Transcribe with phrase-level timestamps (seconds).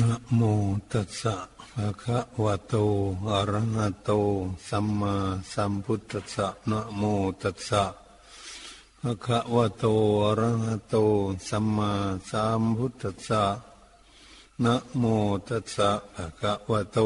[0.00, 0.40] นะโม
[0.92, 1.36] ตัสสะ
[1.72, 2.74] ภะคะวะโต
[3.30, 4.10] อะระหะโต
[4.68, 5.14] สัมมา
[5.52, 7.02] สัมพุทธัสสะนะโม
[7.42, 7.84] ตัสสะ
[9.00, 9.84] ภะคะวะโต
[10.24, 10.94] อะระหะโต
[11.48, 11.92] สัมมา
[12.30, 13.44] สัมพุทธัสสะ
[14.64, 15.04] นะโม
[15.48, 16.98] ตัสสะภะคะวะโต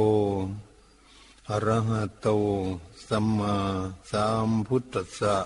[1.51, 2.29] อะระหะโต
[3.09, 3.55] สัมมา
[4.11, 5.37] สัมพุทธัสสะ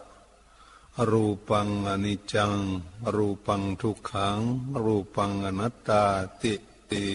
[1.10, 2.54] รูปังอนิจจัง
[3.14, 4.38] รูปังทุกขัง
[4.84, 6.04] รูปังอนัตตา
[6.42, 6.54] ติ
[6.92, 7.06] ติ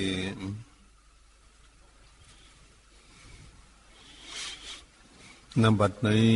[5.62, 6.36] นบัดนี้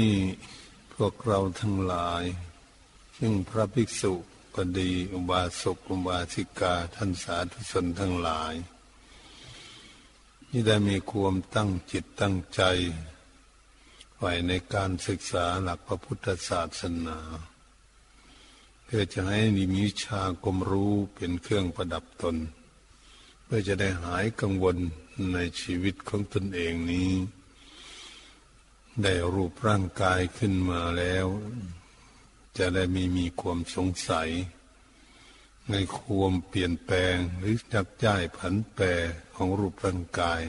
[0.93, 2.23] พวกเราทั้งหลาย
[3.17, 4.13] ซึ่งพระภิกษุ
[4.55, 8.53] ก็ดีอุบาสกอุบาสิกาท่านสาธุชนทั้งหลาย
[10.49, 12.61] ที่ได้มีความตั้งจิตตั้งใจ
[14.17, 17.19] ไว้ในการศึกษาหลักพระพุทธศาสนา
[18.83, 22.35] เพื่อจะให้มีวิชาความรู้เป็นเครื่องประดับตน
[23.51, 24.77] พื่อจะได้หายกังวล
[25.33, 27.11] ในชีวิตของตนเองนี้
[29.03, 31.25] ได้รูปร่างกายขึ้นมาแล้ว
[32.57, 34.29] จะได้ไม่มีความสงสัย
[35.71, 38.85] ในความเปลี่ยนแปลงหรือจับจ่ายผันแปร
[39.35, 40.41] ของรูปร่างกาย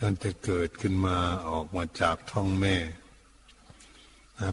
[0.00, 2.76] ตั้งแต่เกิดขึ้นมาออกมาจากท้องแม่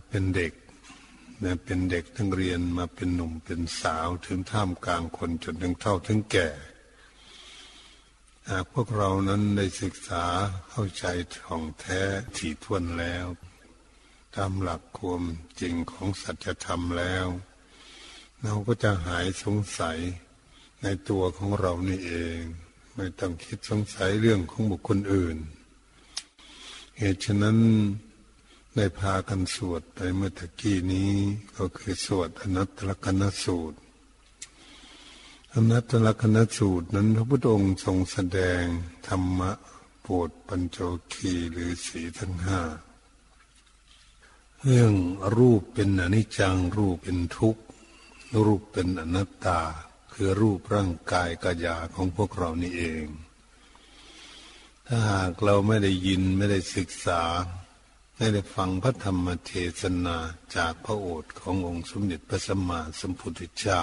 [0.10, 0.54] เป็นเด็ก
[1.66, 6.50] เป็นเด็กทั้งเรียนมาเป็นหนุ่มเป็นสาวถึงท่ามกลางคนจนถึงเท่าถึงแก่
[8.50, 10.26] หากพวกเรานั้นได้ศึกษา
[10.70, 11.06] เข้าใจ
[11.38, 12.02] ท่องแท้
[12.38, 13.26] ถี่ถ้วนแล้ว
[14.36, 15.24] ตามหลักความ
[15.60, 17.28] จริงของสัจธรรมแล้ว
[18.42, 19.98] เราก็จะหายสงสัย
[20.84, 22.40] ในตัวของเรานี่เอง
[22.96, 25.38] ไม่ต้องคิดสงสัยเรื่องของบุคคลอื่น
[26.98, 27.58] เหตุฉะนั้น
[28.76, 31.14] ได้พากันสวดไปเมื่อตะกี้นี้
[31.58, 33.78] ก็คือสวดอนัตตลกนสูตร
[35.56, 38.64] อนัตตลกนัสูตรนั้นพระพุทธองค์ทรงแสดง
[39.08, 39.52] ธรรมะ
[40.02, 40.78] โปรดปัญจ
[41.14, 42.62] คีหรือสีทั้งห้า
[44.62, 44.94] เรื่อง
[45.38, 47.64] รูปเป็นอนิจจังรูปเป็นทุกข์
[48.46, 49.60] รูปเป็นอนัตตา
[50.12, 53.06] คือรูปร่างกายกายาของพวกเรานี่เอง
[54.88, 57.22] ถ้าหากเราไม่ได้ยินไม่ได้ศึกษา
[58.18, 59.52] ไม่ได้ฟังพระธรรมเท
[59.82, 60.18] ศนา
[60.56, 63.82] จากพระโอษฐ์ขององค์สมเด็จพระสัมมาสัมพุทธเจ้า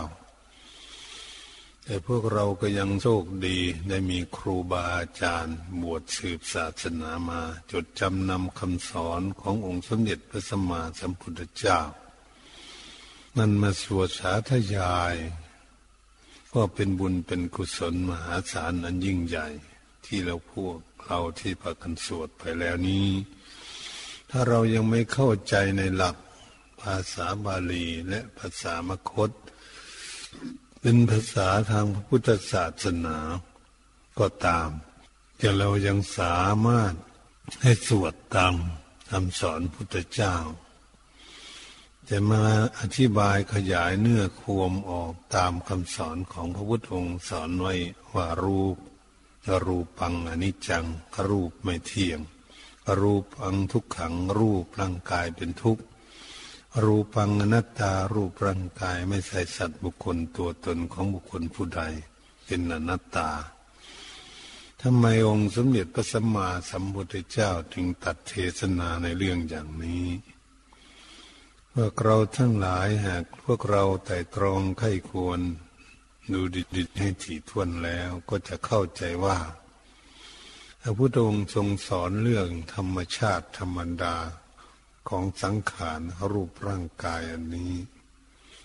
[1.91, 7.41] แต่พวกเราก็ยังโชคดีได้มีครูบาอาจารย์ บวชสืบศาสนามา
[7.72, 11.81] จดจำนำคำสอนขององค์สมเด็จพระสัมมาสัมพุทธเจ้า
[13.37, 15.16] นั่นมาสวดสาธยาย
[16.53, 19.49] ก็เป็นบุญเป็นกุศลมหาศาลอันยิ่งใหญ่
[20.05, 23.09] ที่เราพวกเราที่ประกันสวดไปแล้วนี้
[24.31, 26.16] ถ้าเรายังไม่เข้าใจในหลัก
[26.81, 29.31] ภาษาบาลีและภาษามคต
[30.80, 33.18] เป็นภาษาทางพระพุทธศาสนา
[34.18, 34.70] ก็ตาม
[35.36, 36.94] แต่เรายังสามารถ
[37.62, 38.54] ให้สวดตาม
[39.10, 40.36] คำสอนพุทธเจ้า
[42.08, 42.44] จะมา
[42.78, 47.74] อธิบายขยายเนื้อความออกตามคำสอนของพระพุทธองค์สอนไว้
[48.14, 48.76] ว่ารูป
[49.66, 50.84] รูปังอนิจจัง
[51.28, 52.20] รูปไม่เที่ยง
[53.00, 55.82] รูปังทุกขังรูปร่างกายเป็นทุกข์
[56.84, 61.82] รูปังอนัตตารูปร่างกายไม่ใช่สัตว์บุคคลตัวตนของบุคคลผู้ใด
[62.44, 63.30] เป็นอนัตตา
[64.82, 70.06] ทำไมองค์สมเด็จพระสัมมาสัมพุทธเจ้าถึงตัดเทศนาในเรื่องอย่างนี้
[71.74, 75.40] พวกเราทั้งหลายหากพวกเราแต่ตรองไข้ควร
[76.32, 79.38] ดูดิดให้ถี่ถ้วนแล้วก็จะเข้าใจว่า
[80.80, 84.14] พระพุทธองค์ทรงสอนเรื่องธรรมชาติธรรมดา
[85.09, 86.00] ของสังขาร
[86.32, 87.75] รูปร่างกายอันนี้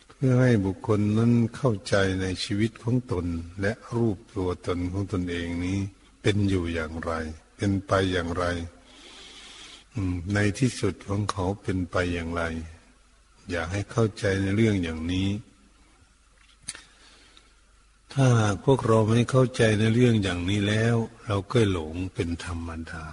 [0.09, 3.25] เพื่อให้บุคคลนั้นเข้าใจในชีวิตของตน
[3.61, 5.79] และรูปตัวตนของตนเองนี้
[6.21, 7.11] เป็นอยู่อย่างไร
[7.57, 8.45] เป็นไปอย่างไร
[10.33, 12.43] ในที่สุดของเขาเป็นไปอย่างไร
[13.49, 15.29] อยากให้เข้าใจในเรื่องอย่างนี้
[18.13, 23.05] ถ้าหากพวกเราไม่เข้าใจในเรื่องอย่างนี้แล้ว เราก็หลงเป็นธรรมดา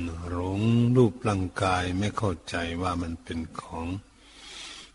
[0.00, 0.06] ห
[0.36, 0.60] ลง
[0.96, 3.86] รูปร่างกายไม่เข้าใจว่ามันเป็นของ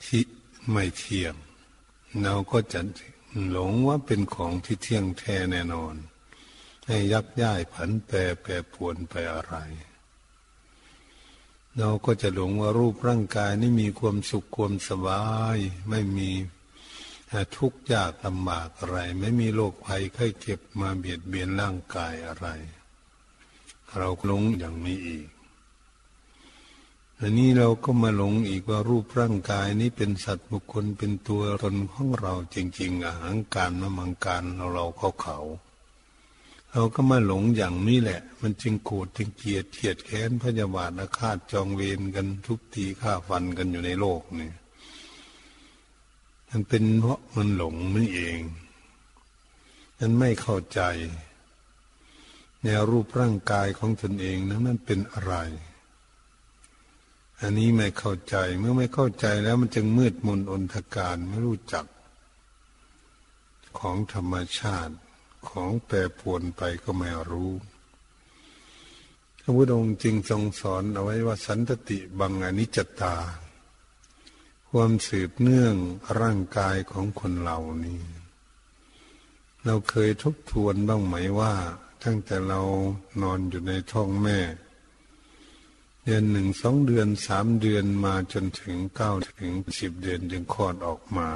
[0.05, 0.23] ที่
[0.71, 1.35] ไม่เที่ยง
[2.21, 2.81] เราก็จะ
[3.49, 5.95] หลงว่าเป็นของที่เที่ยงแท้แน่นอน
[6.88, 9.55] ให้ยักย้ายผันแปรแปรปวนไปอะไร
[11.77, 15.23] เราก็จะหลงว่ารูปร่างกายนี่มีความสุขความสบา
[15.55, 15.57] ย
[15.89, 16.29] ไม่มี
[17.57, 22.47] ทุกข์ยากลำบากอะไร ไม่มีโรคภัยไข้เจ็บมาเบียดเบียนร่างกายอะไร
[23.95, 25.28] เราหลงอย่างนี้อีก
[27.22, 35.38] อันนี้เราก็มาหลงอีกว่ารูปร่างกายนี้เป็นสัตว์บุคคลเป็นตัวตนของเราจริงๆอาหางการนมังการเราเราเขาเขา
[36.72, 44.51] เราก็มาหลงอย่างนี้แหละ มันจึงโกรธจึงเกลียดเกลียดแค้นพยาบาทอาฆาตจองเวรกันทุบตีฆ่าฟันกันอยู่ในโลกนี่
[46.50, 48.40] มันเป็นเพราะมันหลงนี่เอง
[50.00, 50.81] นั้นไม่เข้าใจ
[52.69, 55.34] แนวรูปร่างกายของตนเองนั้นมันเป็นอะไร
[57.42, 61.86] อันนี้ไม่เข้าใจเมื่อไม่เข้าใจแล้วมันจึงมืดมนอนทการไม่รู้จัก
[63.80, 64.96] ของธรรมชาติ
[65.50, 67.52] ของแปรปวนไปก็ไม่รู้
[69.42, 73.16] พระพุทธองค์จึงทรงสอนเอาไว้ว่าสันตติบังอนิจจตา
[74.72, 75.75] ความสืบเนื่อง
[76.22, 78.02] ร่างกายของคนเหล่านี้
[79.66, 81.54] เราเคยทบทวนบ้างไหมว่า
[82.03, 82.61] ตั้งแต่เรา
[83.21, 84.39] นอนอยู่ในท้องแม่
[86.03, 91.27] เดือนหนึ่งสองเดือนสามเดือนมาจนถึงเก้าถึงสิบเดือนจึงคลอดออกมา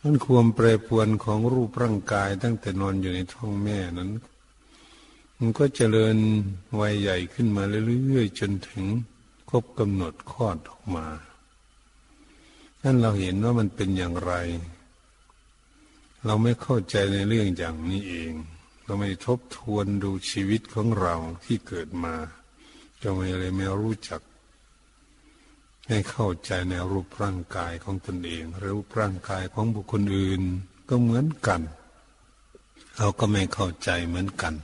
[0.00, 4.10] นั้นความแปรปวนของรูปร่างกายตั้งแต่นอนอยู่ในท้องแม่นั้น
[5.38, 6.16] มันก็เจริญ
[6.80, 8.84] วัยใหญ่ขึ้นมาเรื่อยๆจนถึง
[9.48, 11.06] ครบกำหนดคลอดออกมา
[12.82, 14.32] นั่นเราเห็นว่ามันเป็นอย่างไร
[16.26, 18.32] เราไม่เข้าใจในเรื่องอย่างนี้เอง
[18.84, 21.14] เราไม่ทบทวนดูชีวิตของเรา
[21.44, 22.14] ที่เกิดมา
[23.02, 24.20] จะไม่เลยไม่รู้จัก
[25.88, 30.42] ให้เข้าใจในรูปร่างกายของตนเองรูปร่างกายของบุคคลอื่น
[30.88, 31.60] ก็เหมือนกัน
[32.96, 34.54] เราก็ไม่เข้าใจเหมือนกัน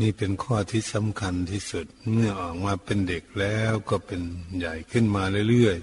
[0.00, 4.20] นี่เป็นข้อที่สำคัญที่สุดเมื่อออกมาเป็นเด็กแล้วก็เป็น
[4.58, 5.78] ใหญ่ขึ้นมาเรื่อย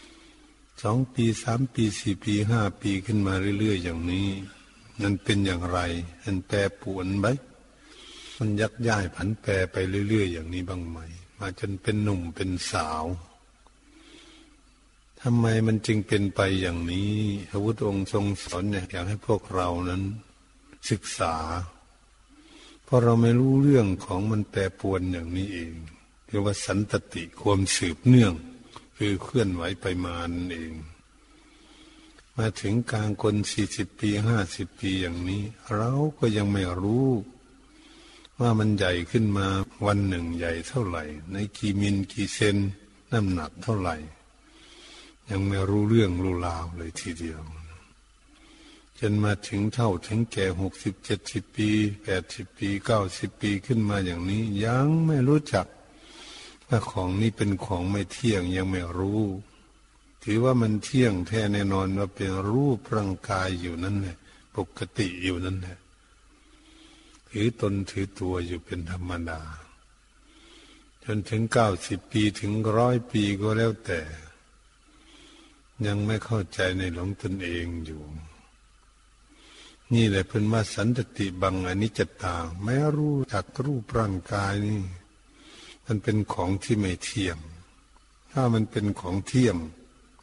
[0.00, 4.28] ๆสองปีสามปีสี่ปีห้าปีขึ้นมาเรื่อยๆอย่างนี้
[5.02, 5.78] มันเป็นอย่างไร
[6.24, 7.26] มันแปรปวนไหม
[8.38, 9.76] มันยักย้ายผันแปรไป
[10.08, 10.98] เรื่อย ๆ อย่างนี้บ้างไหม
[11.38, 13.04] มาจนเป็นหนุ่มเป็นสาว
[15.20, 17.14] ทำไมมันจึงเป็นไปอย่างนี้
[17.50, 20.02] พระพุทธองค์ทรงสอนอยากให้พวกเรานั้น
[20.90, 21.34] ศึกษา
[22.84, 25.72] เพราะเราไม่รู้เรื่องของมันแปรปวนอย่างนี้เอง
[26.26, 28.34] เรียกว่าสันตติความสืบเนื่อง
[28.98, 30.72] คือเคลื่อนไหวไปมานั่นเอง
[32.38, 35.42] มาถึงกลางคนสี่สิบปีห้าสิบปีอย่างนี้
[35.74, 37.08] เราก็ยังไม่รู้
[38.40, 39.46] ว่ามันใหญ่ขึ้นมา
[39.86, 42.56] วันหนึ่งใหญ่เท่าไหร่ ในกี่มิลกี่เซน
[43.12, 43.96] น้ำหนักเท่าไหร่
[45.30, 47.42] ยังไม่รู้เรื่องรู้ราวเลยทีเดียว
[48.98, 51.70] จนมาถึงเท่าถึงแก่หกสิบเจ็ดสิบปี
[52.02, 55.66] แปดสิบปีเก้าสิบปีขึ้นมาอย่างนี้ ยังไม่รู้จัก
[56.68, 59.22] ว่าของนี้เป็นของไม่เที่ยงยังไม่รู้
[60.26, 64.16] ถือว่ามันเที่ยงแท้แน่นอนว่าเป็นรูปร่างกายอยู่นั่นแหละ
[64.56, 65.78] ปกติอยู่นั่นแหละ
[67.30, 69.40] ถือตนถือตัวอยู่เป็นธรรมดา
[71.04, 74.00] จนถึงเก้าสิบปีถึงร้อยปีก็แล้วแต่
[75.86, 78.02] ยังไม่เข้าใจในหลงตนเองอยู่
[79.94, 80.88] นี่แหละเป็นมาสัน
[81.18, 84.80] ติบังอนิจจตาไม่รู้จักรูปร่างกายนี่
[85.86, 87.38] มันเป็นของที่ไม่เที่ยง
[88.30, 89.56] ถ้ามันเป็นของเที่ยง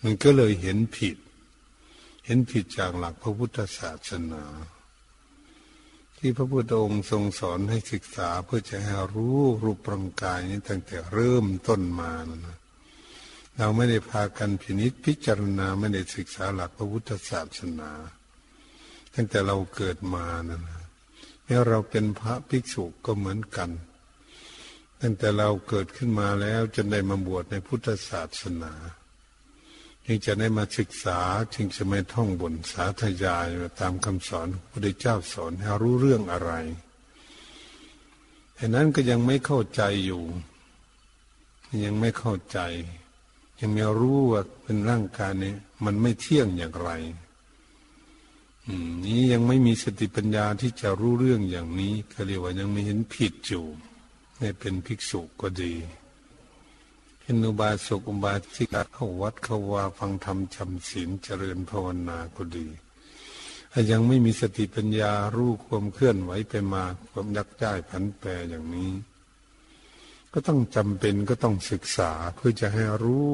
[0.03, 1.17] มันก็เลยเห็นผิด
[2.25, 4.43] เห็นผิดจากหลักพระพุทธศาสนา
[6.17, 12.11] ที่พระพุทธองค์ทรงสอนให้ศึกษาเพื่อจะให้รู้รูปร่างกายนี้ตั้งแต่เริ่มต้นมา
[12.45, 12.57] นะ
[13.57, 17.91] เราไม่ได้พากันพินิษพิจารณาไม่ได้ศึกษาหลักพระพุทธศาสนา
[19.13, 20.59] ตั้งแต่เราเกิดมานะ
[21.43, 23.69] แม้เราเป็นพระภิกษุก็เหมือนกัน
[25.01, 28.73] ตั้งแต่เราเกิดขึ้นมาแล้วจนได้มาบวชในพุทธศาสนา
[30.05, 31.19] จึงจะได้มาศึกษา
[31.53, 33.47] จึงจะไม่ท่องบนสาธยาย
[33.79, 36.51] ตามคำสอนพระพุทธเจ้าสอนให้รู้เรื่องอะไร
[38.55, 40.23] แต่นั้นก็ยังไม่เข้าใจอยู่
[41.85, 42.59] ยังไม่เข้าใจ
[43.59, 45.53] ยังไม่รู้ว่าเป็นร่างกายนี้
[45.85, 46.89] มันไม่เที่ยงอย่างไร
[49.05, 53.65] นี้ยังไม่มีสติปัญญาที่จะรู้เรื่องอย่างนี้ก็เรียกว่ายังไม่เห็นผิดอยู่
[54.39, 55.73] ในเป็นภิกษุก็ดี
[57.31, 62.67] เ็นอุบาสกอุบาสิกาเข้าวัดเข้าวาฟังธรรมจำศีลเจริญภาวนาก็ดี
[63.91, 68.91] ยังไม่มีสติปัญญารู้ความเคลื่อนไหวไปมาความยักย้ายผันแปรอย่างนี้
[70.33, 73.29] ก็ต้องจำเป็นก็ต้องศึกษาเพื่อจะให้รู้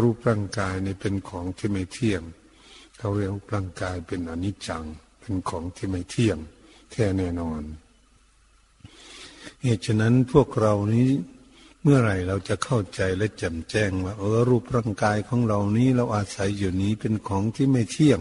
[0.00, 2.22] รูปร่างกายในเป็นของที่ไม่เที่ยง
[2.98, 4.84] เขาเรียกร่างกายเป็นอนิจจัง
[5.20, 6.38] เป็นของที่ไม่เที่ยง
[6.90, 7.62] แท้แน่นอน
[9.62, 11.08] เหตุฉะนั้นพวกเรานี้
[11.82, 18.20] เมื่อไหร่เราจะเข้าใจและแจ่มแจ้งว่าเออรูปร่างกายของเรานี้เราอาศัยอยู่นี้เป็นของที่ไม่เที่ยง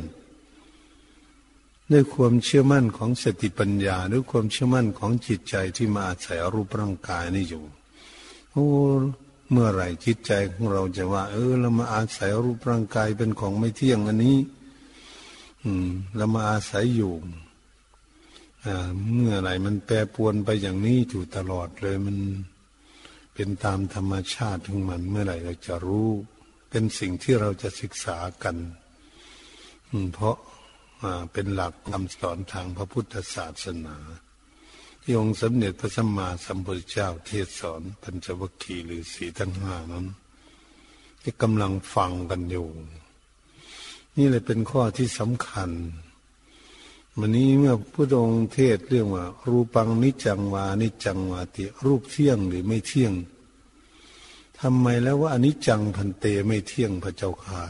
[1.91, 7.63] ด้วยความเชื่อมั่นของสติปัญญาด้วยความเชื่อมั่นของจิตใจที่มาอาศัยรูปร่างกายนี้อยู่
[8.51, 8.67] โอ้
[9.51, 14.37] เมื่อไหร่จิตใจของเราจะว่า เออเรามาอาศัยรูปร่างกายเป็นของไม่เที่ยงอันนี้
[15.63, 17.13] อืมเรามาอาศัยอยู่
[19.13, 22.17] เมื่อไหร่มันแปรปวนไปอย่างนี้อยู่ตลอดเลยมัน
[23.41, 26.09] เป็นตามธรรมชาติของมันเมื่อไหร่เราจะรู้
[26.69, 28.57] เป็นสิ่งที่เราจะศึกษากัน
[30.13, 30.37] เพราะ
[31.33, 33.97] เป็นหลักคำสอนทางพระพุทธศาสนา
[35.01, 40.07] ที่องค์สมเด็จพระสัมมาสัมพุทธเจ้าเทศสอนปัญจวัคคีย์หรือสีทั้งห้านั้น
[41.21, 42.67] ที่กำลังฟังกันอยู่
[44.17, 45.69] นี่เลยเป็นข้อที่สำคัญ
[47.21, 53.13] วันนี้เมื่อพระองค์เทศเรื่องว่า รูปังนิจังวานิจังวาติรูปเที่ยงหรือไม่เที่ยง
[54.59, 57.61] ทำไมแล้วว่าอนิจจังพันเตไม่เที่ยงพระเจ้าค่ะ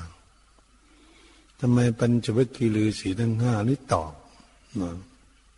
[1.59, 4.13] ทำไมปัญจวัคคีย์ฤาษีทั้งห้านี้ตอบ
[4.79, 4.95] นะ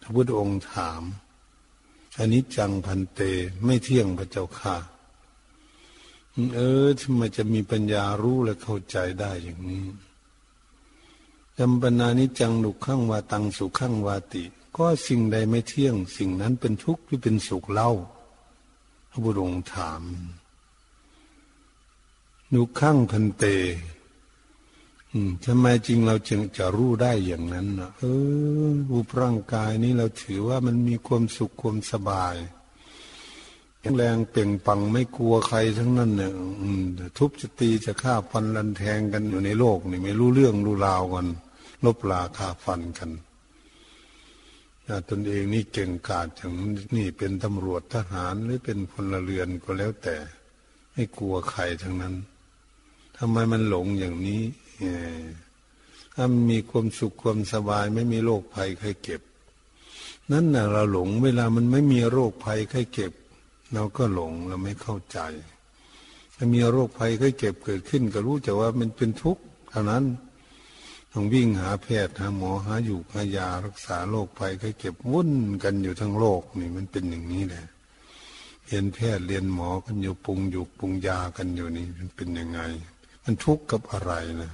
[0.02, 1.02] พระพุทธองค์ถาม
[2.20, 3.22] อนิจังพันเต
[3.66, 4.76] ไม่เที่ยงพระเจ้าค่ะ
[6.56, 9.86] เออทำไมจะมีปัญญารู้และเข้าใจได้อย่างนี้
[11.64, 14.44] จำปนานิจังดุขั้งวาตังสุขั้งวาติ
[14.76, 17.90] ก็สิ่งใดไม่เที่ยง สิ่งนั้นเป็นทุกข์หรือเป็นสุขเล่า
[19.10, 20.04] พระบุรงถาม
[22.54, 23.44] ดุขั้งพันเต
[25.46, 28.02] ทำไมจริงเราจึงจะรู้ได้อย่างนั้นนะเอ
[28.70, 32.36] อรูปร่างกายนี้เราถือว่ามันมีความสุขความสบาย
[33.80, 36.34] แข็งแรงเปล่งปังไม่กลัวใครทั้งนั้นเนี่ย
[37.18, 41.28] ทุบจะตีจะฆ่าฟันรันแทงกันอยู่ในโลกนี่ไม่รู้เรื่องรู้ราวกัน
[41.86, 43.12] ลบลาฆ่าฟันกัน
[45.10, 46.54] ตนเองนี่เก่งกาจอย่าง
[46.98, 50.16] นี่เป็นตำรวจทหารหรือเป็นพลเรือนก็แล้วแต่
[50.94, 52.16] ไม่กลัวใครทั้งนั้น
[53.18, 54.42] ทำไมมันหลงอย่างนี้
[56.16, 59.22] ถ้ามีความสุขความสบายไม่มีโรคภัยไข้เก็บ
[60.32, 63.14] นั่นน่ะเราหลงเวลามันไม่มีโรคภัยไข้เก็บ
[63.74, 65.20] เราก็หลงเราไม่เข้าใจ
[66.36, 70.04] ถ้ามีโรคภัยไข้เก็บเกิดขึ้น ก็รู้แต่ว่ามันเป็นทุกข์เท่านั้น
[71.12, 75.32] ต้องวิ่งหาแพทย์หาหมอหาอยู่หายารักษาโรคภัยไข้เก็บวุ่น
[75.64, 77.66] กันอยู่ทั้งโลกนี่มันเป็นอย่างนี้แหละ
[78.66, 82.60] เรียนแพทย์เรียนหมอกันอยู่ปรุงอยู่ปรุงยากันอยู่นี่มันเป็นยังไง
[83.24, 84.52] มันทุกข์กับอะไรนะ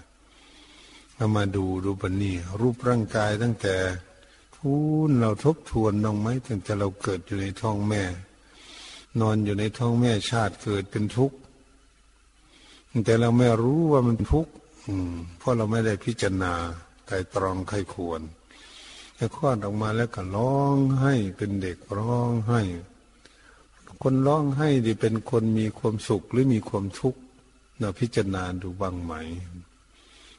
[1.16, 3.76] เรามาดูดูปนนี้รูปร่างกายตั้งแต่
[4.56, 4.72] พู
[5.10, 8.04] นเราทบทวนน้องไหมตั้งแต่เราเกิดอยู่ในท้องแม่
[9.20, 11.38] นอนอยู่ในท้องแม่ชาติเกิดเป็นทุกข์
[13.06, 14.52] แต่เราไม่รู้ว่ามันทุกข์
[15.38, 16.54] เพราะเราไม่ได้พิจารณา
[17.06, 18.22] ไตรตรองใครควร
[19.16, 22.62] แต่คลอดออกมาแล้วก็ร้องให้เป็นเด็กร้องให้
[24.02, 27.20] คนร้องให้ดีเป็นคนมีความสุขหรือมีความทุกข์
[27.80, 29.14] เราพิจารณาดูบ้างไหม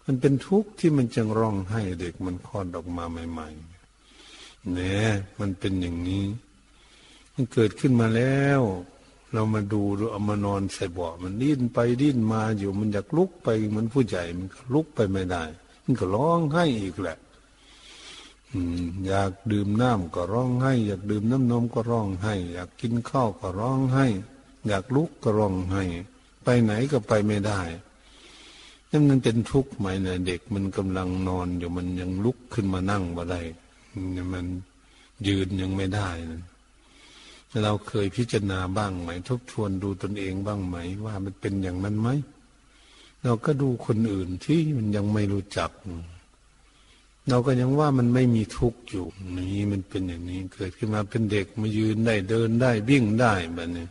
[0.04, 5.08] มันเป็นทุกข์ที่มันจึงร้องให้เด็กมันคลอดออกมาใหม่ๆเนี่ย
[5.40, 6.24] มันเป็นอย่างนี้
[7.34, 8.60] มันเกิดขึ้นมาแล้ว
[9.32, 15.44] เรามาดูดูเอามานอนใส่เบาะมันดิ้นไปดิ้นมาอยู่มันอยากลุกไปมือนผู้ใหญ่มันก็ลุกไปไม่ได้
[15.84, 17.18] มันก็ร้องให้อีกแหละ
[19.06, 24.06] อยากดื่มน้ำก็ร้องให้ อยากดื่มน้ำนมก็ร้องให้ อยากกินข้าวก็ร้องให้
[24.68, 25.82] อยากลุกก็ร้องให้
[26.44, 27.60] ไปไหนก็ไปไม่ได้
[28.90, 33.40] นั่นมันเป็นทุกข์ไหมเนี่ยเด็กมันกำลังนอนอยู่มันยังลุกขึ้นมานั่งมาได้
[34.32, 34.46] มัน
[35.26, 36.42] ยืนยังไม่ได้นะ
[37.62, 42.08] เราเคยพิจารณาบ้างไหม ทบทวนดูตนเองบ้างไหม ว่ามันเป็นอย่างนั้นไหม
[43.24, 45.70] เราก็ดูคนอื่นที่มันยังไม่รู้จัก
[47.28, 53.86] เราก็ยังว่ามันไม่มีทุกข์อยู่นี่มันเป็นอย่างนี้ เกิดขึ้นมาเป็นเด็กมายืนได้เดินได้วิ่งได้แบบนี้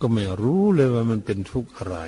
[0.00, 1.98] ก็ไม่รู้เลยว่ามันเป็นทุกข์อะไร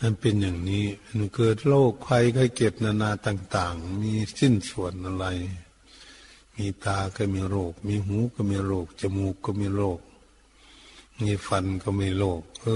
[0.00, 0.84] มันเป็นอย่างนี้
[1.16, 5.26] มันเกิดโรคภัยไข้เก็บนานาต่าง ๆ มีสิ้นส่วนอะไร
[6.56, 9.98] มีตาก็มีโรค มีหูก็มีโรค จมูกก็มีโรค
[11.20, 12.66] มีฟันก็มีโรค เอ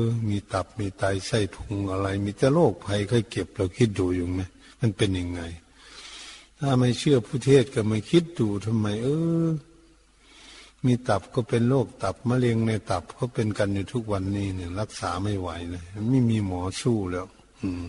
[0.00, 4.40] อ มีตับ มีไตไส้พุงอะไร มีแต่โรคภัยไข้เก็บเราคิดดูอยู่ไหม
[4.80, 5.40] มันเป็นยังไง
[6.58, 9.08] ถ้าไม่เชื่อผู้เทศก็ม่คิดดูทำไม เอ
[9.46, 9.48] อ
[10.86, 17.26] มีตับก็เป็นโรคตับมะเร็งในตับเขาเป็นกันอยู่ทุกวันนี้เนี่ย รักษาไม่ไหวเลยไม่มีหมอสู้แล้ว
[17.62, 17.84] อืม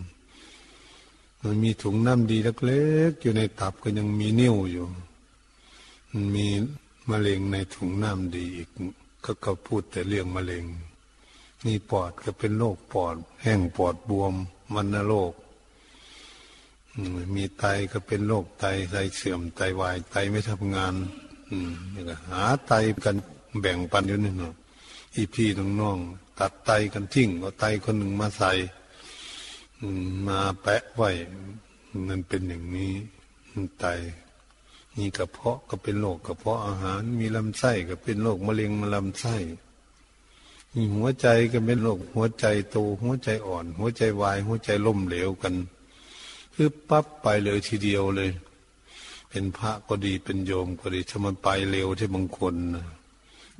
[1.43, 4.85] มันมีถุงน้ำดีเล็กๆอยู่ในตับก็ยังมีนิ้วอยู่
[6.35, 6.47] มี
[7.09, 8.69] มะเร็งในถุงน้ำดีอีก
[9.23, 10.65] ก็ก็พูดแต่เรื่องมะเร็ง
[11.65, 14.33] มีปอดก็เป็นโรคปอด แห้งปอดบวม
[14.73, 15.33] มันนโรค
[17.35, 20.93] มีไตก็เป็นโรคไตไตเสื่อมไตวายไตไม่ทำงาน
[21.49, 21.71] อืม
[22.29, 22.73] หาไต
[23.03, 23.15] กัน
[23.61, 24.53] แบ่งปันอยู่นี่เนาะ
[25.15, 25.49] อีพี่
[25.81, 28.51] น้องๆตัดไตกันทิ้งเอาไตคนหนึ่งมาใส่
[30.27, 31.09] มาแปะไว้
[32.07, 32.93] มันเป็นอย่างนี้
[33.79, 33.85] ไต
[34.99, 39.35] มีกระเพาะก็เป็นโรคกระเพาะอาหาร มีลำไส้ก็เป็นโรคมะเร็งมาลำไส้
[40.73, 45.55] มีหัวใจก็เป็นโรคหัวใจโตหัวใจอ่อน หัวใจวาย หัวใจล่มเหลวกัน
[46.55, 48.31] คือปั๊บไปเลยทีเดียวเลย
[49.29, 52.55] เป็นพระก็ดีเป็นโยมก็ดีถ้ามันไปเร็วที่บางคน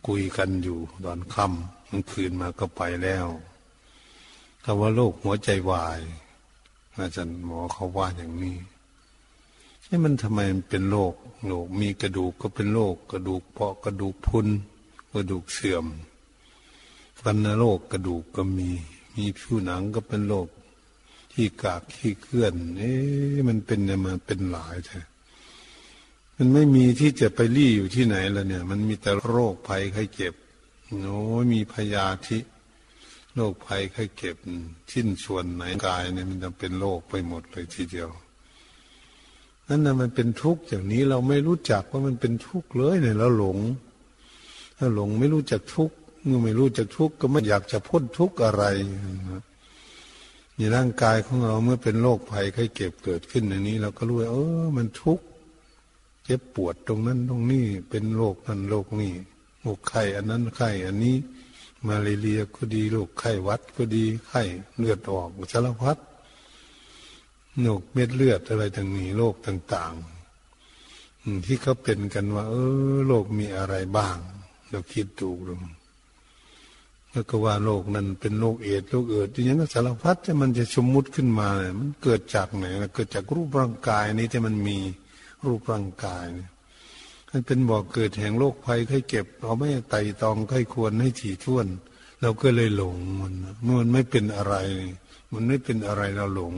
[0.08, 3.28] คุยกันอยู่ตอนค่ำมันคืนมาก็ไปแล้ว
[4.64, 6.00] คำว่าโรคหัวใจวาย
[6.98, 8.58] อาจารย์หมอเขาว่าอย่างนี้
[9.92, 11.14] นี่มันทำไมมันเป็นโรค
[11.48, 14.48] โรคมีกระดูกก็เป็นโรคกระดูกเพาะกระดูกพุน
[15.14, 15.86] กระดูกเสื่อม
[17.20, 18.70] ฟันโรคกระดูกก็มี
[19.16, 20.48] มีผิวหนังก็เป็นโรค
[21.34, 25.00] ที่กากที่เคลื่อน เอ๊ะมันเป็นมาเป็นหลายแท้
[26.36, 30.34] มันไม่มีที่จะไปรี่อยู่ที่ไหนแล้วเนี่ย มันมีแต่โรคภัยไข้เจ็บ
[31.04, 31.18] โอ้
[31.54, 32.40] มีพยาธิ
[33.36, 34.36] โรคภัยไข้เจ็บ
[34.92, 38.10] ชิ้นส่วนไหนกายเนี่ยมันจะเป็นโรคไปหมดเลยทีเดียว
[39.70, 43.58] นั่นนะมันเป็นทุกข์อย่างนี้เราไม่รู้จักว่ามันเป็นทุกข์เลยเนี่ยเราหลง
[44.78, 45.96] ถ้าหลงไม่รู้จักทุกข์
[46.26, 48.64] เมื่อไม่รู้จักทุกข์ก็ไม่อยากจะพ้นทุกข์อะไร
[50.56, 55.26] ในร่างกายของเราเมื่อเป็นโรคภัยไข้เจ็บเกิดขึ้นอย่างนี้ เราก็รู้ว่าเออ มันทุกข์
[56.26, 59.14] เจ็บปวดตรงนั้นตรงนี้เป็นโรคนั้นโรคนี้
[59.62, 61.16] โรคไข้อันนั้นไข้อันนี้
[61.88, 64.42] มาเรียก็ดีโรคไข้วัดก็ดีไข้
[64.78, 65.98] เลือดออกสารพัด
[67.62, 72.56] โรคเม็ดเลือดอะไรต่างนี้โรคต่างๆที่เขาเป็นกันว่า เอ
[72.94, 74.18] อโรคมีอะไรบ้าง
[74.70, 75.56] เราคิดดูดู
[77.12, 82.66] แล้วก็ว่าโรคนั้นเป็นโรคเอดโรคเอิดอย่างนั้นสารพัดที่มันจะสมมุติขึ้นมาเนี่ยมันเกิดจากไหน
[82.96, 84.78] เกิดจากรูปร่างกายนี้ที่มันมี
[85.46, 86.50] รูปร่างกายเนี่ย
[87.32, 91.68] มันเป็นบ่อกเกิดแห่งโรคภัยไข้เก็บเราไม่ไต่ตองไข้ควรให้ถี่ถ้วน
[92.22, 93.34] เราก็เลยหลงมัน
[93.80, 94.56] มันไม่เป็นอะไร
[95.34, 96.54] มันไม่เป็นอะไรเราหลง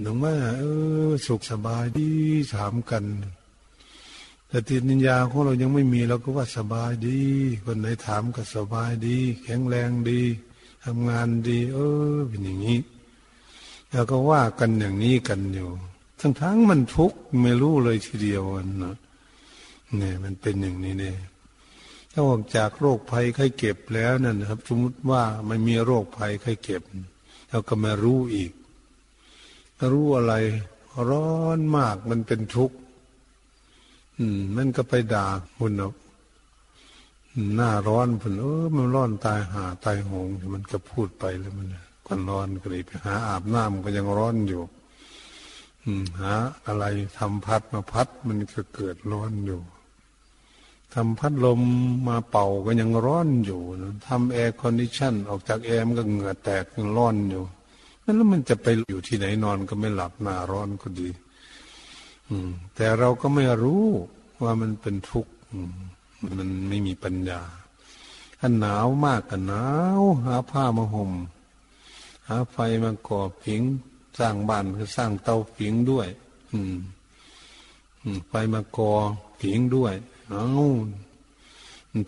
[0.00, 0.64] หนูว่าเอ
[1.08, 2.10] อสุขสบายดี
[2.54, 3.04] ถามกัน
[4.48, 7.20] แต่ตินิญญาของเรายังไม่มีเราก็ว่าสบายดี
[7.64, 10.20] คนไหนถามก็สบายดี แข็งแรงดี
[10.84, 11.78] ทำงานดี เอ
[12.14, 12.78] อเป็นอย่างนี้
[13.90, 15.70] แล้วก็ว่ากันอย่างนี้กันอยู่
[16.20, 18.42] ทั้งทั้งมันทุกข์ไม่รู้เลยทีเดียว
[18.82, 18.96] นะ
[19.96, 21.18] เนี่ยมันเป็นอย่างนี้เนี่ย
[22.12, 26.82] ถ้าออกจากโรคภัยไข้เก็บแล้วนั่นครับ สมมติว่าไม่มีโรคภัยไข้เก็บ
[27.48, 28.52] เราก็มารู้อีก
[29.92, 30.34] รู้อะไร
[31.10, 32.76] ร้อนมากมันเป็นทุกข์
[34.18, 35.94] อืม มันก็ไปด่าคุณเนาะ
[37.56, 41.68] หน้าร้อนพุ่นเออมันร้อนตายหาตายหงมันก็พูดไปแล้วมัน
[42.06, 44.62] ก็ร้อนก็เลยไปหาอาบน้ำก็ยังร้อนอยู่
[46.20, 46.34] หา
[46.66, 46.84] อะไร
[47.18, 49.60] ทำพัดมาพัดมันก็เกิดร้อนอยู่
[50.94, 51.60] ทำพัดลม
[52.08, 53.60] มาเป่าก็ยังร้อนอยู่
[54.06, 57.44] ทำ air condition ออกจากแอร์มันก็เหงื่อแตกยังร้อนอยู่
[58.16, 61.08] แล้วมันจะไปอยู่ที่ไหนนอนก็ไม่หลับหน้าร้อนก็ดี
[62.28, 63.84] อืม แต่เราก็ไม่รู้
[64.42, 65.32] ว่ามันเป็นทุกข์
[66.38, 67.40] มันไม่มีปัญญา
[68.38, 69.64] ถ้าหนาวมากก็หนา
[69.98, 71.12] วหาผ้ามาห่ม
[72.28, 73.62] หาไฟมาก่อผิง
[74.18, 76.08] สร้างบ้านคือสร้างเตาผิงด้วย
[76.52, 76.74] อืม
[78.28, 78.92] ไฟมาก่อ
[79.40, 79.94] ผิงด้วย
[80.30, 80.46] เอา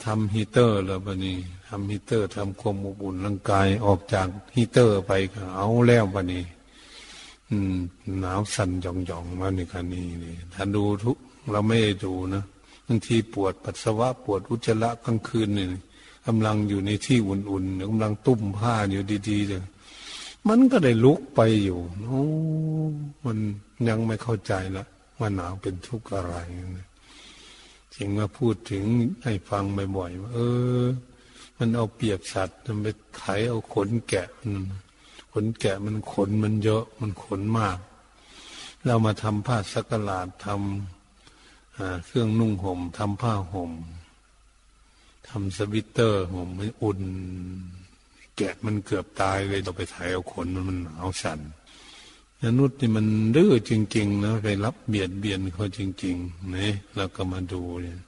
[0.05, 1.37] ทำฮีเตอร์แล้วบะนี้
[1.69, 6.45] ทำฮีเตอร์ทำความอบอุ่นร่างกายออกจากฮีเตอร์ไปก็เอาแล้วบะนี้
[8.21, 11.19] หนาวสั่นหย่องหยองมาในคันนี้นี่ถ้าดูทุก
[11.51, 12.43] เราไม่ได้ดูนะ
[12.87, 15.66] บางทีปวดปัสสาวะปวดอุจจาระกลางคืนนี่
[16.27, 19.62] กำลังอยู่ในที่อุ่นๆกำลังตุ้มผ้าอยู่ดีๆเลย
[20.49, 22.23] มันก็ได้ลุกไปอยู่โอ้
[23.25, 23.38] มัน
[23.88, 24.85] ยังไม่เข้าใจละ
[25.19, 26.35] ว่าหนาวเป็นทุกข์อะไร
[26.77, 26.87] นะ
[28.03, 28.85] จึงมาพูดถึง
[29.25, 29.65] ให้ฟัง
[29.97, 30.41] บ่อยๆว่าเอ
[30.81, 30.85] อ
[31.59, 32.87] มันเอาเปรียบสัตว์มันไป
[33.17, 34.29] ไถเอาขนแกะ
[35.33, 37.79] ขนแกะมันขนมันเยอะมันขนมาก
[38.87, 43.73] เรามาทำผ้าสักหลาดทำเครื่องนุ่งห่มทำผ้าห่ม
[45.29, 47.01] ทำสวิตเตอร์ห่มไม่อุ่น
[48.37, 51.41] แกะมันเกือบตายเลยเราไปไถเอาขนมันหนาวสั่น
[52.44, 57.98] มนุษย์นี่มันดื้อจริงๆนะไปรับเบียดเบียนเขาจริงๆนะเราก็มาดูเนี่ย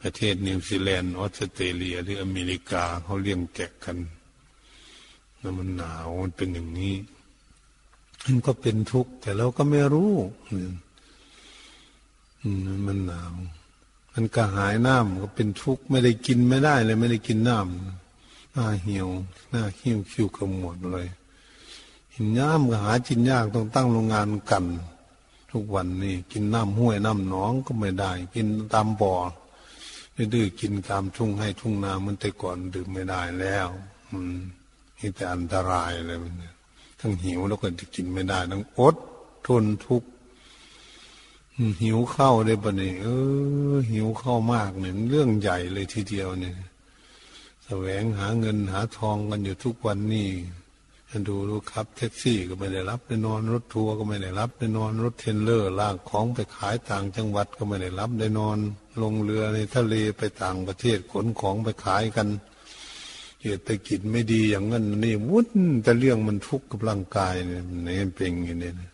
[0.00, 3.98] ประเทศนิวซีแลนด์ออสเตรเลียหรืออเมริกาเขาเลี้ยงแกะกัน
[5.38, 6.94] แล้วมันหนาวมันเป็นอย่างนี้
[8.24, 10.12] มันก็เป็นทุกข์แต่เราก็ไม่รู้
[12.86, 13.32] มันหนาว
[14.12, 19.08] มันกระหายน้ำก็เป็นทุกข์ไม่ได้กินไม่ได้เลย ไม่ได้กินน้ำหน้าเหี่ยว
[19.50, 21.06] หน้าหิ้วคิ้วขมวดเลย
[22.14, 24.64] หินน้ำก็หาจินยากต้องตั้งโรงงานกัน
[25.50, 29.14] ทุกวันนี่กินน้ำห้วยน้ำหนองก็ไม่ได้ กินตามบ่อ
[30.14, 33.68] ไม่ดื้อกินตามทุ่งให้ทุ่งนามันแต่ก่อนดื่มไม่ได้แล้ว
[34.10, 34.26] มัน
[34.98, 36.32] นี่แต่อันตรายเลยมัน
[37.00, 38.96] ทั้งหิวแล้วก็จะกินไม่ได้ทั้งอด
[39.46, 40.08] ทนทุกข์
[41.82, 43.06] หิวเข้าได้ปะเนี่ยเอ
[43.72, 46.56] อ หิวเข้ามากเนี่ยเรื่องใหญ่เลยทีเดียวเนี่ย
[47.64, 50.28] แสวงหาเงินหาทองกันอยู่ทุกวันนี่
[51.28, 58.58] ดูดูขับแท็กซี่ก็ไม่ได้รับได้นอนรถทัวร์ก็ไม่ได้รับได้นอนรถเทนเลอร์ลากของไปขายต่างจังหวัดก็ไม่ได้รับได้นอน
[59.02, 62.28] ลงเรือในทะเลไปต่างประเทศขนของไปขายกัน
[63.40, 65.50] เศรษฐกิจไม่ดีอย่างนั้นนี่วุ่น
[65.82, 68.90] แต่เรื่องมันทุกข์กับร่างกายเนี่ยนี่เป็นอย่างนี้นะ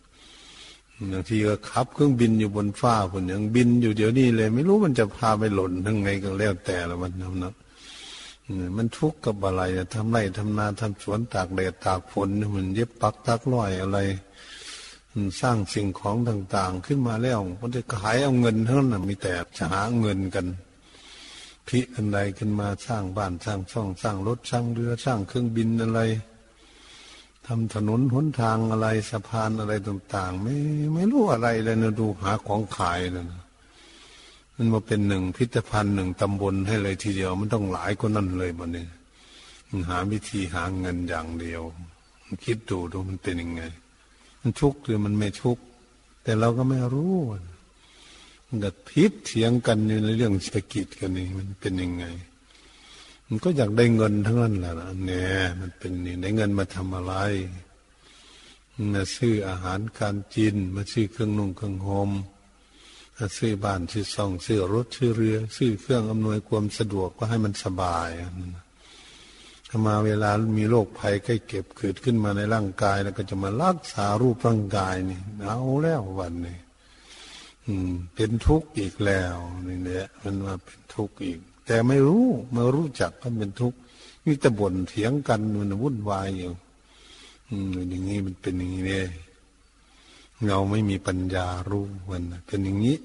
[1.11, 7.11] บางทีก็ขับเครื่องบินอยู่บนฟ้าคนยังบินอยู่เดี๋ยวนี้เลย ไม่รู้มันจะพาไปหล่นทั้งไงก็แล้วแต่ละมัน
[7.43, 7.53] นะ
[8.77, 13.99] มันทุกข์กับอะไรทำไรทำนาทำสวนตากแดดตากฝนมันเย็บปักทักร้อยอะไร
[15.41, 20.45] สร้างสิ่งของต่างๆ ขึ้นมาแล้วมันจะขายเอาเงินเท่านั้นมีแต่จะหาเงินกัน
[21.67, 26.01] พิอันใดขึ้นมาสร้างบ้านสร้างช่องสร้างรถสร้างเรือสร้างเครื่องบินอะไร
[27.47, 30.55] ทำถนนหนทางอะไรสะพานอะไรต่าง ๆ ไม่
[30.93, 33.25] ไม่รู้อะไรเลยนะดูหาของขายนะ
[34.61, 38.85] มันมาเป็นหนึ่งพิพิธภัณฑ์หนึ่งตำบลให้เลยทีเดียวมันต้องหลายคนนั่นเลยมันนี่
[39.89, 41.61] หาวิธีหาเงินอย่างเดียว
[42.45, 43.63] คิดดูดูมันเป็นยังไง
[44.41, 45.57] มันชุกหรือมันไม่ชุก
[46.23, 47.15] แต่เราก็ไม่รู้
[48.47, 52.05] มันก็พิษเถียงกันในเรื่องเศรษฐกิจกันนี่มันเป็นยังไง
[53.27, 54.73] มันก็อยากได้เงินทั้งนั้นแหละ
[55.05, 57.13] เนี่ยมันเป็นนี่ได้เงินมาทำอะไร
[58.93, 62.11] มาซื้ออาหารการกินมาซื้อเครื่องนุ่งเครื่องห่ม
[63.37, 68.09] ซื้อบ้านซื้อซองซื้อรถซื้อเรือ ซื้อเครื่องอำนวยความสะดวกก็ให้มันสบาย
[69.69, 76.57] ถ้ามาเวลามีโรคภัยใกล้เก็บเกิดขึ้นมาในร่างกายแล้วก็จะมารักษารูปร่างกายนี่เอาแล้ววันนี้
[78.15, 79.35] เป็นทุกข์อีกแล้ว
[79.67, 83.77] นี่แหละมันมาเป็นทุกข์อีก แต่ไม่รู้ไม่รู้จักมันเป็นทุกข์
[84.25, 86.51] มีแต่บ่นเถียงกันมันวุ่นวายอยู่
[87.49, 89.05] อืมอย่างนี้มันเป็นอย่างนี้เนี่ย
[90.47, 92.97] เราไม่มีปัญญารู้มันเป็นอย่างนี้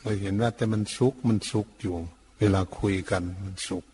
[0.00, 1.94] เราเห็นว่าแต่มันสุขมันสุขอยู่
[2.38, 3.84] เวลาคุยกันมันสุข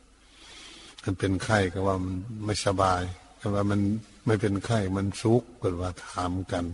[1.03, 3.03] มันเป็นไข้ก็ว่ามันไม่สบาย
[3.41, 3.81] ก็ว่ามัน
[4.27, 6.65] ไม่เป็นไข้มันสุขก็ว่าถามกัน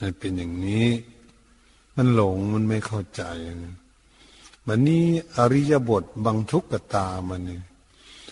[0.00, 0.88] มันเป็นอย่างนี้
[1.96, 3.22] มันหลงมันไม่เข้าใจ
[4.66, 5.04] มันนี้
[5.36, 7.62] อริยบทบางทุกขตามันนี่ย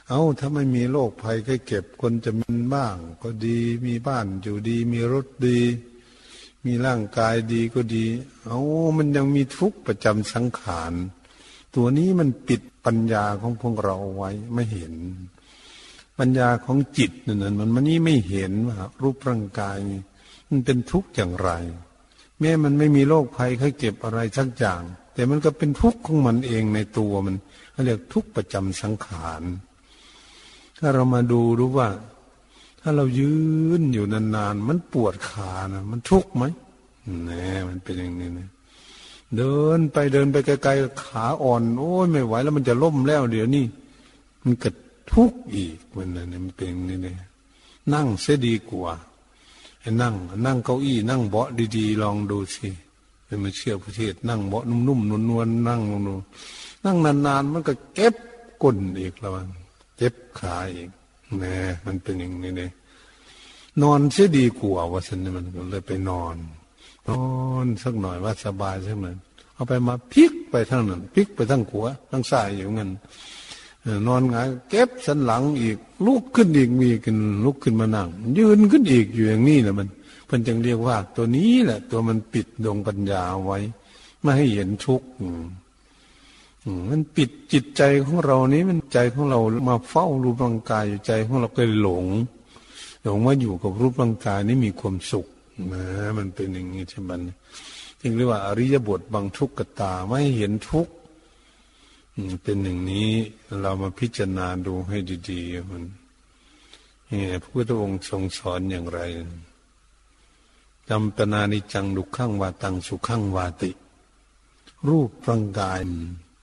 [0.08, 5.58] เอาถ้าไม่มีโรคภัยแค่เก็บคนจะมีบ้าง ก็ดีมีบ้านอยู่ดีมีรถดี
[6.66, 8.06] มีร่างกายดีก็ดี
[8.44, 8.58] เอา
[8.98, 10.92] มันยังมีทุกข์ประจำสังขาร
[11.74, 14.94] ตัวนี้มันปิดปัญญาของพวกเราเอาไว้ไม่เห็น
[16.18, 19.76] ปัญญาของจิตนั่นมันมันนี่ไม่เห็นว่ารูปร่างกาย
[20.48, 21.50] มันเป็นทุกข์อย่างไร
[22.40, 24.82] แม้มันไม่มีโรคภัยแค่เก็บอะไรสักอย่าง
[25.14, 27.36] แต่มันก็เป็นทุกข์ของมันเองในตัวมัน
[27.84, 29.42] เรียกทุกข์ประจำสังขาร
[30.78, 31.88] ถ้าเรามาดูรู้ว่า
[32.82, 33.32] ถ้าเรายื
[33.80, 36.44] นอยู่นานๆ มันปวดขานะมันทุกข์ไหม
[37.24, 38.48] แน่มันเป็นอย่างนี้นะ
[39.36, 43.64] เดินไปเดินไปไกลๆขาอ่อน โอ้ยไม่ไหวแล้วมันจะล่มแล้ว เดี๋ยวนี้
[44.42, 44.74] มันเกิด
[45.12, 47.14] ทุกข์อีกมันนะมันเป็นอย่างนี้เลย
[47.92, 48.92] นั่งเสียดีกว่า
[49.80, 50.14] ให้นั่ง
[50.46, 52.68] นั่งเก้าอี้ นั่งเบาะดีๆ ลองดูสิ
[53.24, 58.14] เป็นมาเชื่อประเทศ นั่งเบาะนุ่มๆนวลๆนั่งนุ่มๆนั่งนานๆมันก็เก็บ
[58.62, 59.32] ก้นอีกแล้ว
[59.96, 60.90] เจ็บขาอีก
[61.36, 61.44] แหม
[61.86, 62.70] มันเป็นอย่างนี้เลย
[63.82, 66.36] นอนเสียดีกว่าว่าสันนี่มันก็เลยไปนอน
[67.08, 67.24] นอ
[67.64, 69.06] นสักหน่อยว่าสบายใช่ไหม
[69.54, 72.90] เอาไปมาพลิกไปทั้งนั้นพลิกไปทั้งหัวทั้งซ้ายอยู่งั้น
[74.06, 79.88] นอนหงายเก็บสันหลังอีกลุกขึ้นอีกมีกันลุกขึ้นมานั่ง ยืนขึ้นอีกอยู่อย่างนี้แหละมัน
[80.30, 83.58] มันจึงเรียกว่า ตัวนี้แหละ ตัวมันปิดดวงปัญญาไว้
[84.20, 85.06] ไม่ให้เห็นทุกข์
[86.90, 92.06] มันปิดจิตใจของเรานี้มันใจของเรามาเฝ้ารูปร่างกายอยู่ใจของเราก็หลง
[93.02, 95.26] หลงว่าอยู่กับรูปร่างกายนี้มีความสุข
[95.72, 95.84] นะ
[96.18, 97.10] มันเป็นอย่างนี้ใช่ไหม
[98.00, 100.92] จึงเรียกว่าอริยบทบางทุกขตาไม่เห็นทุกข์
[102.42, 103.10] เป็นอย่างนี้
[103.60, 104.98] เรามาพิจารณาดูให้
[105.30, 105.84] ดีๆมัน
[107.10, 109.00] นี่พระพุทธองค์ทรงสอนอย่างไร
[110.88, 113.70] จำปนานิจังดุขังวาตังสุขังวาติ
[114.88, 115.80] รูปร่างกาย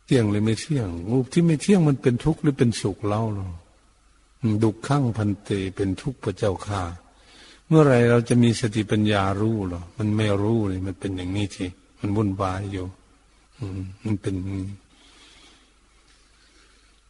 [0.10, 3.52] ที่ยงหรือไม่เที่ยง รูปที่ไม่เที่ยงมันเป็นทุกข์หรือเป็นสุขเล่าเนาะ
[4.64, 6.82] ดุขังพันเตเป็นทุกข์พระเจ้าข่า
[7.68, 11.66] เมื่อไรเราจะมีสติปัญญารู้หรอ มันไม่รู้เลยมันเป็นอย่างนี้ที
[12.00, 12.86] มันวุ่นวายอยู่
[14.04, 14.36] มันเป็น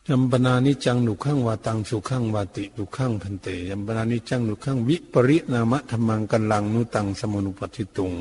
[0.08, 8.14] ยัมปนานิจังดุขังวาตังสุขังวาติดุขังพันเตยัมปนานิจังดุขังวิปริณามะธรรมังกันลังนุตังสมุนุปฏิตุง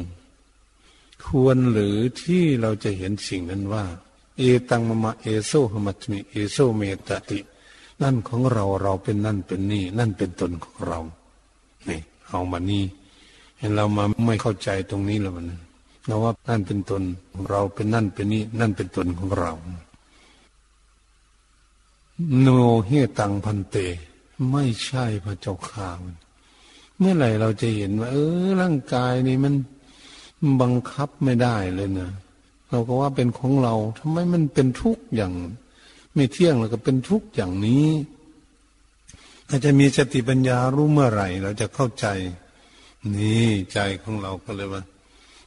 [1.24, 3.84] ควรหรือที่เราจะเห็นสิ่งนั้นว่า
[4.38, 7.38] เอตังมมะเอโซหมัตมิเอโซเมตติ
[8.02, 11.00] นั่นของเราเราเป็นนั่นเป็นนี่ นั่นเป็นตนของเรา
[11.88, 12.84] นี่เอามานี่
[13.58, 15.46] เห็นเรามาไม่เข้าใจตรงนี้แล้วมัน
[16.06, 17.02] เราว่านั่นเป็นตน
[17.50, 19.52] เราเป็นนั่นเป็นนี่นั่นเป็นตนของเรา
[22.40, 22.48] โน
[22.86, 23.76] เฮตังพันเต
[24.50, 26.16] ไม่ใช่พระเจ้าข่ามัน
[26.98, 29.54] เมื่อไหร่เราจะเห็นว่า เออร่างกายนี่มัน
[30.60, 32.10] บังคับไม่ได้เลยนะ
[32.70, 35.32] เราก็ว่าเป็นของเราทำไมมันเป็นทุกข์อย่าง
[36.14, 37.86] ไม่เที่ยงแล้วก็เป็นทุกข์อย่างนี้
[39.48, 42.06] อาจจะมีสติปัญญารู้เมื่อไหร่ เราจะเข้าใจ
[43.14, 44.82] นี่ใจของเราก็เลยว่า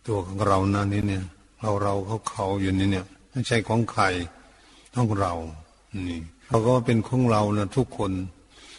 [0.08, 1.24] ตัวของเรานั่นนี่เนี่ย
[1.62, 4.04] เราเราเขาเขาอยู่นี่เนี่ยไม่ใช่ของใคร
[4.96, 5.34] ต้องเรา
[6.10, 8.12] นี่เราก็เป็นของเรานะทุกคน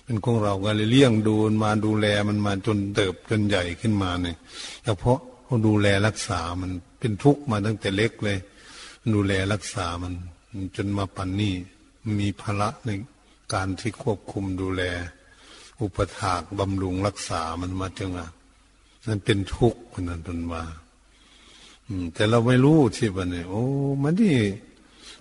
[0.04, 4.36] เป็นของเราก็เลยเลี้ยงดูมาดูแลมันมาจนเติบจนใหญ่ขึ้นมาเนี่ย
[4.84, 6.70] เฉพาะเขาดูแลรักษามัน
[7.02, 8.38] เป็นทุกข์มาตั้งแต่เล็กเลย
[9.14, 10.14] ดูแลรักษามัน
[10.76, 11.54] จนมาปันนี่
[12.20, 12.90] มีภาระใน
[13.52, 14.82] การที่ควบคุมดูแล
[15.80, 18.28] อุปถากบำรุงรักษามันมาจนอะ
[19.06, 20.62] นั่นเป็นทุกข์คนนั้นจนมา
[22.14, 23.64] แต่เราไม่รู้ที่บันเนี่ยโอ้
[24.02, 24.38] มันนี่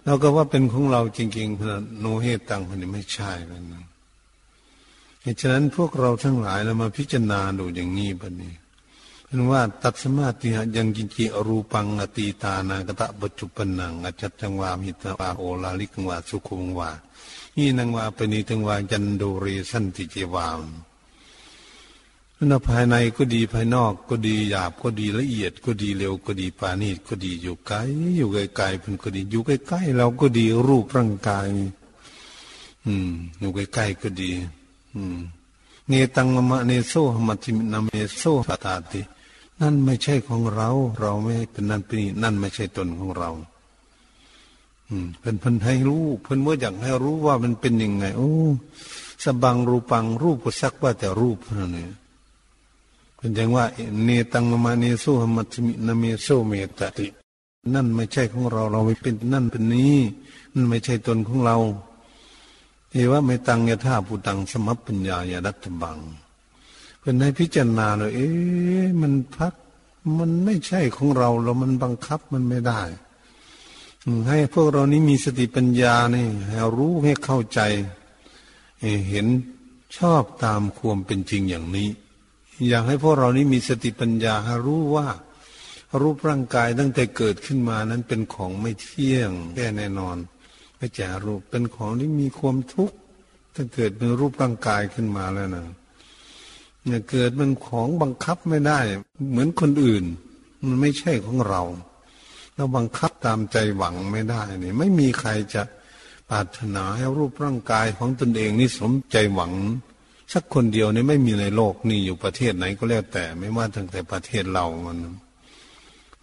[0.06, 3.86] เราก็ว่าเป็นของเราจริงๆพนโนเหตุตังคนนี้ไม่ใช่แล้วนะ
[5.22, 8.54] เหตุฉะนั้นพวกเราทั้งหลายเรามาพิจารณาดูอย่างนี้บันนี้
[9.32, 16.90] เป็นว่าตัดสมาธิยังกินจีอรูปังอตีตานากตะปัจจุปนังอจัตจังวามิตวาโอลาลิกงวาสุขุงวา
[17.56, 20.62] นี่นังวาปณิตังวาจันโดเรสันติเจวาม
[22.50, 27.76] นภายในก็ดีภายนอกก็ดีหยาบก็ดีละเอียดก็ดีเร็วก็ดีปานีตก็ดีอยู่ไกล
[28.18, 31.46] อยู่ไกลๆเพิ่นก็ดีอยู่ใกล้ๆเราก็ดีรูปร่างกาย
[32.86, 34.32] อืมอยู่ใกล้ๆก็ดี
[34.96, 35.18] อืม
[35.88, 39.02] เนตังมะมะ เนโสหะมัสมินะ เมโส อัตตาติ
[39.62, 40.70] นั่นไม่ใช่ของเรา
[41.00, 43.30] เราไม่เป็นนั่นเป็นนี่นั่นไม่ใช่ตนของเรา
[44.90, 48.32] อืมเป็นเพิ่นให้รู้เพิ่นเมื่ออยากให้รู้ว่ามันเป็นยังไง โอ้
[49.24, 51.92] สัพพังรูปังรูปก็สักว่าแต่รูปเท่านั้นเอง
[53.18, 53.66] เป็นอย่างว่า
[54.04, 57.08] เนตังมะมะ เนโสหะมัสมิ นะ เมโส อัตตาติ
[57.74, 59.96] นั่นไม่ใช่ของเรา เราไม่เป็นนั่นเป็นนี้
[60.54, 61.58] นั่นไม่ใช่ตนของเรา
[62.92, 65.98] เอว่าไม่ตังยะท่าผู้ตังสมัปปัญญายาดัตบัง
[67.02, 69.54] เป็นให้พิจารณาเลยเอ๊ะมันพัก
[70.18, 72.82] มันไม่ใช่ของเราเรามันบังคับมันไม่ได้
[74.28, 77.60] ให้พวกเรานี้มีสติปัญญาเนี่ยให้รู้ให้เข้าใจ
[79.10, 79.28] เห็น
[79.98, 81.90] ชอบตามความเป็นจริงอย่างนี้
[82.68, 85.08] อยากให้พวกเรานี้มีสติปัญญาให้รู้ว่า
[86.02, 90.18] รูปร่างกายตั้งแต่เกิดขึ้นมานั้นเป็นของไม่เที่ยงแค่แน่นอน
[90.78, 92.98] ไม่จ่รูปเป็นของที่มีความทุกข์
[93.56, 95.64] ถ้าเกิดเป็นรูปร่างกายขึ้นมาแล้วนะ
[96.86, 98.80] เนี่ยเกิดมันของบังคับไม่ได้
[99.32, 100.04] เหมือนคนอื่น
[100.66, 101.62] มันไม่ใช่ของเรา
[102.56, 105.64] เราบังคับตามใจหวังไม่ได้เนี่ยไม่มีใครจะ
[106.30, 109.54] ปรารถนาให้รูปร่างกายของตนเองนี่สมใจหวัง
[110.34, 114.98] สักคนเดียวนี่ไม่มีในโลกนี่อยู่ประเทศไหนก็แล้วแต่ ไม่ว่าตั้งแต่ประเทศเรามัน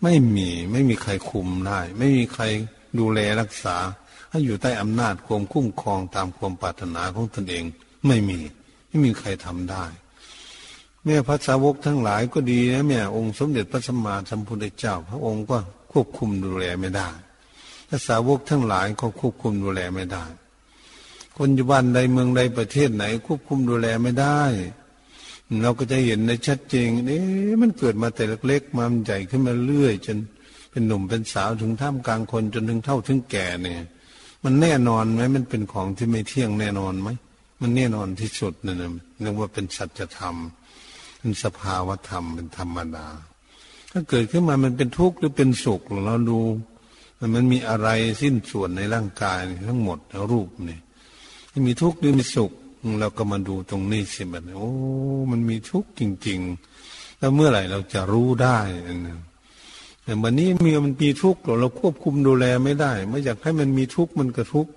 [0.02, 2.44] ไม่มีไม่มีใครคุมได้ ไม่มีใคร
[2.98, 3.76] ดูแลรักษา
[4.30, 7.64] ให้อยู่ใต้อำนาจความคุ้มครองตามความปรารถนาของตนเอง
[8.06, 8.38] ไม่มี
[8.88, 9.84] ไม่มีใครทำได้
[11.08, 15.58] แม่พระสาวกทั้งหลายก็ดีนะแม่องค์สมเด็จพระสัมมาสัมพุทธเจ้า พระองค์ก็
[15.92, 17.08] ควบคุมดูแลไม่ได้
[17.88, 20.24] พระสาวกทั้งหลายก็ควบคุมดูแลไม่ได้
[21.36, 24.40] คนอยู่บ้านใดเมืองใดประเทศไหน ควบคุมดูแลไม่ได้
[25.62, 30.18] เราก็จะเห็นในชัดเจนเอ๊ะมันเกิดมาแต่เล็กๆมาใหญ่ขึ้นมาเรื่อย จน
[30.70, 33.80] เป็นหนุ่มเป็นสาวถึงท่ามกลางคนจนถึงเท่าถึงแก่เนี่ย
[34.44, 37.08] มันแน่นอนไหมมันเป็นของที่ไม่เที่ยงแน่นอนไหม
[37.60, 43.06] มันแน่นอนที่สุดนั่นเรียกว่าเป็นสัจธรรมเป็นสภาวธรรมเป็นธรรมดา
[43.92, 46.38] ถ้าเกิดขึ้นมามันเป็นทุกข์หรือเป็นสุขเราดู
[47.34, 47.88] มันมีอะไร
[48.20, 50.78] สิ้นส่วนในร่างกายทั้งหมดแล้วรูปนี่
[51.66, 52.52] มีทุกข์หรือมีสุข
[53.00, 54.70] เราก็มาดูตรงนี้สิบัดโอ้
[55.30, 56.40] มันมีทุกข์จริง
[56.80, 58.58] ๆ แล้วเมื่อไหร่เราจะรู้ได้
[59.06, 59.18] นะ
[60.04, 64.70] แต่วันนี้มีมันมีทุกข์เราควบคุมดูแลไม่ได้ ไม่อยากให้มันมีทุกข์มันก็ทุกข์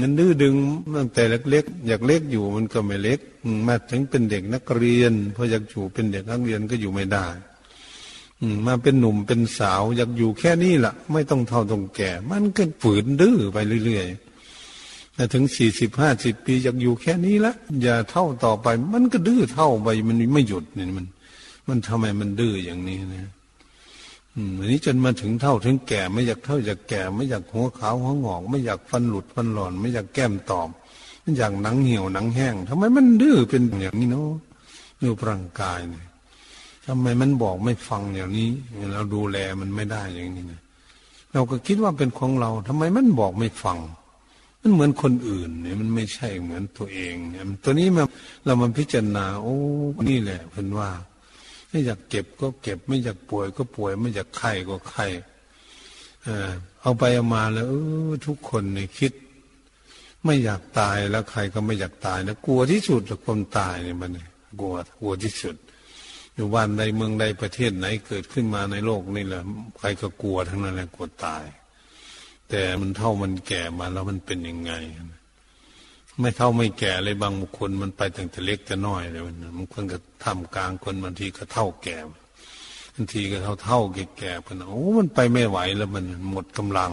[0.00, 0.56] มันดื้อดึง
[0.96, 3.20] ตั้งแต่เล็กๆอยากเล็กอยู่มันก็ไม่เล็ก
[3.66, 7.26] มาถึงเป็นเด็กนักเรียนพออยากอยู่เป็นเด็กนักเรียนก็อยู่ไม่ได้
[8.66, 21.06] มาเป็นหนุ่มเป็นสาวอยากอยู่แค่นี้ละ่ะ ไม่ต้องเท่าต้องแก่ มันก็ฝืนดื้อไปเรื่อยๆแต่ถึงสี่สิบห้าสิบปีอยากอยู่แค่นี้ละอย่าเท่าต่อไป มันก็ดื้อเท่าไปมันไม่หยุดเนี่ยมัน
[21.68, 23.32] มันทำไมมันดื้ออย่างนี้นะ
[24.36, 30.68] อันนี้จนมาถึงเท่าถึงแก่ ไม่อยากเท่าอยากแก่ ไม่อยากหัวขาวหัวงอก ไม่อยากฟันหลุดฟันหลอน ไม่อยากแก้มตอบ
[31.22, 34.28] ไม่อยากหนังเหี่ยวหนังแห้งทำไมมันดื้อเป็นอย่างนี้เนาะ
[35.02, 36.06] ดูร่างกายเนี่ย
[36.86, 38.50] ทำไมมันบอกไม่ฟังอย่างนี้
[38.92, 40.60] เราดูแลมันไม่ได้อย่างนี้นะ
[41.32, 43.78] เราก็คิดว่าเป็นของเราทำไมมันบอกไม่ฟัง
[44.60, 48.04] มันเหมือนคนอื่นเนี่ยมันไม่ใช่เหมือนตัวเองเนี่ยตัวนี้มา
[48.44, 49.56] เรามาพิจารณา โอ้
[50.10, 50.90] นี่แหละเพิ่นว่า
[51.76, 55.06] ไม่อยากเก็บก็เก็บ ไม่อยากป่วยก็ป่วย ไม่อยากไข้ก็ไข้
[56.80, 57.66] เอาไปเอามาแล้ว
[58.26, 59.12] ทุกคนเนี่ยคิด
[60.24, 64.10] ไม่อยากตายแล้วใครก็ไม่อยากตายนะกลัวที่สุดกับคนตายเนี่ยมัน
[64.60, 65.56] กลัวกลัวที่สุด
[66.34, 69.42] อยู่บ้านใดเมืองใดประเทศไหนเกิดขึ้นมาในโลกนี่แหละ
[69.78, 71.44] ใครก็กลัวทั้งนั้นแหละกลัวตาย
[72.50, 74.72] แต่มันเท่ามันแก่มาแล้วมันเป็นยังไง
[76.20, 81.96] ไม่เท่าไม่แก่เลยบางบุคคลมันไปตั้งแต่เล็กแต่น้อยเลยมันบางคนก็ทำกลางคนบางทีก็เท่าแก่
[82.94, 86.92] บางทีก็เท่าเท่าแก่แก่พนโอ้มันไปไม่ไหวแล้วมันหมดกำลัง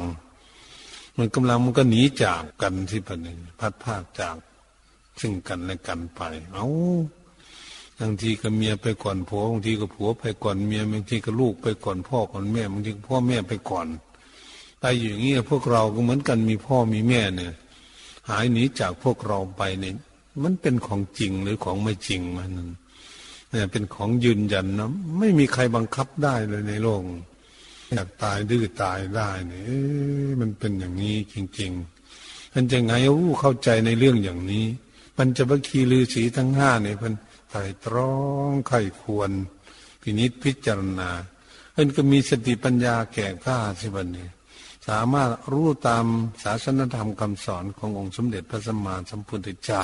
[1.18, 3.28] มันกำลังมันก็หนีจากกันที่ปน
[3.60, 4.36] พัดพากจาก
[5.20, 6.22] ซึ่งกันและกันไป
[6.54, 6.66] เอา
[8.00, 13.88] บางทีก็เมียไปก่อนผัวบางทีก็ผัวไปก่อนเมียบางทีก็ลูกไปก่อนพ่อก่อนแม่บางทีพ่อแม่ไปก่อน
[14.80, 17.52] ไปอยู่อย่างนี้พวกเราก็เหมือนกันมีพ่อมีแม่เนี่ย
[18.30, 19.96] หายหนีจากพวกเราไปเนี่ย
[20.44, 22.52] มันเป็นของจริงหรือของไม่จริงมัน
[23.52, 27.02] เนี่ยเป็นของยืนยันนะไม่มีใครบังคับได้เลยในโลก
[27.94, 29.64] อยากตายดื้อตายได้เนี่
[30.30, 31.72] ยมันเป็นอย่างนี้จริง
[32.14, 34.66] ๆ มันจะไงรู้เข้าใจในเรื่องอย่างนี้
[35.18, 37.14] มันจะบัคคีลือสีทั้งห้าเนี่ยเพิ่น
[37.50, 38.14] ไตรตรอ
[38.50, 39.32] งไข้ควร
[40.02, 41.10] พินิษพิจารณา
[41.74, 44.28] เพิ่นก็มีสติปัญญาแก่กล้าสิบันเนี้
[44.88, 46.06] สามารถรู้ตาม
[46.44, 49.84] ศาสนธรรมคำสอนขององค์สมเด็จพระสัมมาสัมพุทธเจ้า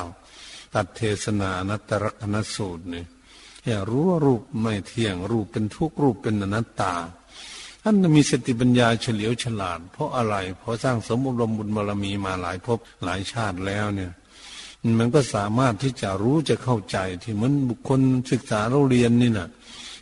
[0.73, 3.03] ตัดเทศนานัตตรกนสูตรเนี่
[3.75, 6.93] ยรู้ว่ารูปไม่เที่ยงรูปเป็นทุกรูปเป็นอนัตตา
[7.83, 14.11] ท่านมีสติปัญญาเฉลียวฉลาด เพราะอะไร เพราะสร้างสมบุญบุญบารมีมาหลายภพหลายชาติแล้วเนี่ย
[14.99, 17.99] มันก็สามารถที่จะรู้จะเข้าใจที่เหมือนบุคคล
[18.31, 19.47] ศึกษาเราเรียนนี่นะ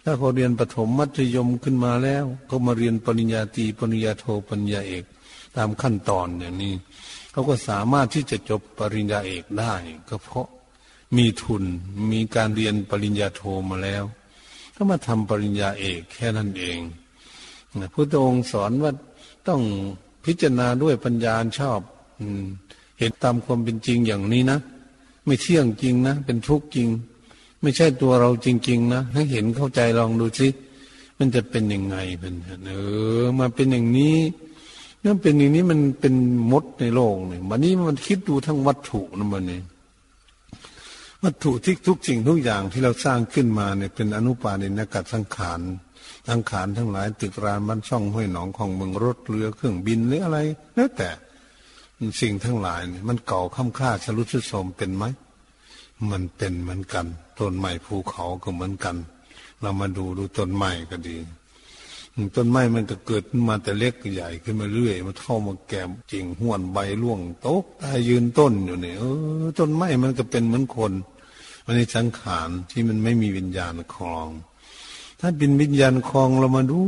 [0.10, 5.04] ถ้าเขาเรียนประถมมัธยมขึ้นมาแล้วเขามาเรียนปริญญาตรีปริญญาโทปริญญาเอก
[5.58, 6.74] ตามขั้นตอนอย่างนี้
[7.32, 9.74] เขาก็สามารถที่จะจบปริญญาเอกได้
[10.10, 10.48] ก็เพราะ
[11.18, 11.64] มีทุน
[12.12, 14.04] มีการเรียนปริญญาโทมาแล้ว
[14.76, 16.80] ก็มาทำปริญญาเอกแค่นั้นเอง
[17.94, 18.92] พระองค์สอนว่า
[19.48, 19.62] ต้อง
[20.26, 21.80] พิจารณาด้วยปัญญาชอบ
[22.20, 22.22] อ
[23.00, 24.60] เห็นตามความเป็นจริงอย่างนี้นะ
[25.26, 26.90] ไม่เที่ยงจริงนะ เป็นทุกข์จริง
[27.62, 30.48] ไม่ใช่ตัวเราจริง ๆ นะให้เห็นเข้าใจลองดูสิ
[31.20, 32.34] มันจะเป็นยังไงเป็น
[32.66, 32.72] เอ
[33.22, 34.18] อมาเป็นอย่างนี้
[35.04, 36.14] นั่นเป็นอย่างนี้มันเป็น
[36.52, 39.62] มดในโลกเนี่ยวันนี้มันคิดดูทั้งวัตถุนะมันเนี่ย
[41.24, 45.62] วัตถุที่ทุกสิ่งทุกอย่างที่เราสร้างขึ้นมาเนี่ยเป็นอนุปาณินกัดสังขาร
[46.30, 50.38] สังขารทั้งหลายตึกรานบ้านช่องห้วยหนองของเมืองรถเรือเครื่องบินหรืออะไร
[50.76, 51.10] แล้วแต่
[52.22, 55.04] สิ่งทั้งหลายเนี่ยมันเก่าค่ำค่าชลุชุดโสมเป็นไหม
[56.12, 57.06] มันเป็นเหมือนกัน
[57.40, 58.96] ต้นไม้ภูเขาก็เหมือนกัน
[59.62, 61.18] เรามาดูดูต้นไม้ก็ดี
[62.36, 65.82] ต้นไม้มันก็เกิดมาแต่เล็กใหญ่ขึ้นมาเรื่อยมันเข้ามาแก่
[66.12, 69.04] จริงห้วนใบร่วงโต๊ะตายยืนต้นอยู่เนี่ยเอ
[69.44, 70.94] อต้นไม้มันก็เป็นเหมือนคน
[71.66, 74.28] มันในสังขารที่มันไม่มีวิญญาณคลอง
[75.20, 76.80] ถ้าเป็นวิญญาณคลองเรามาดู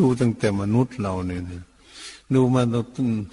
[0.00, 1.42] ดูตั้งแต่มนุษย์เราเนี่ย
[2.34, 2.62] ดูมา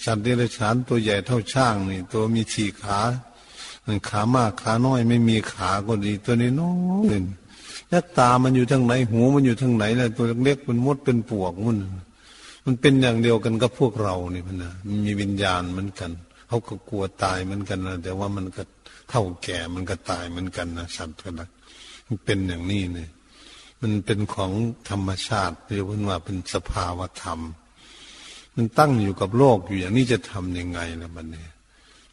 [0.05, 2.99] สัตว์เดรัจฉานตัวใหญ่เท่าช่างนี่ ตัวมีสี่ขา
[4.09, 6.73] ขามากขาน้อยไม่มีขาก็ดี ตัวนี้น้อ
[7.11, 7.15] ย
[7.89, 11.77] แล้วตามันอยู่ทางไหนหูมันอยู่ทางไหนล่ะตัวเล็กเป็นมดเป็นปวกมัน
[12.65, 16.11] มันเป็นอย่างเดียวกันกับพวกเรานี่มันนะมันมีวิญญาณเหมือนกัน
[16.47, 18.63] เขาก็กลัวตายเหมือนกันนะแต่ว่ามันก็
[19.09, 21.47] เท่าแก่มันก็ตายเหมือนกันนะสัตว์ก็นะ
[22.07, 23.09] มันเป็นอย่างนี้เนี่ย
[23.81, 24.51] มันเป็นของ
[24.89, 27.39] ธรรมชาติเรียกว่าเป็นสภาวธรรม
[28.55, 31.45] มันตั้งอยู่กับโลกอยู่อย่างนี้จะทํำยังไงนะบัดนี้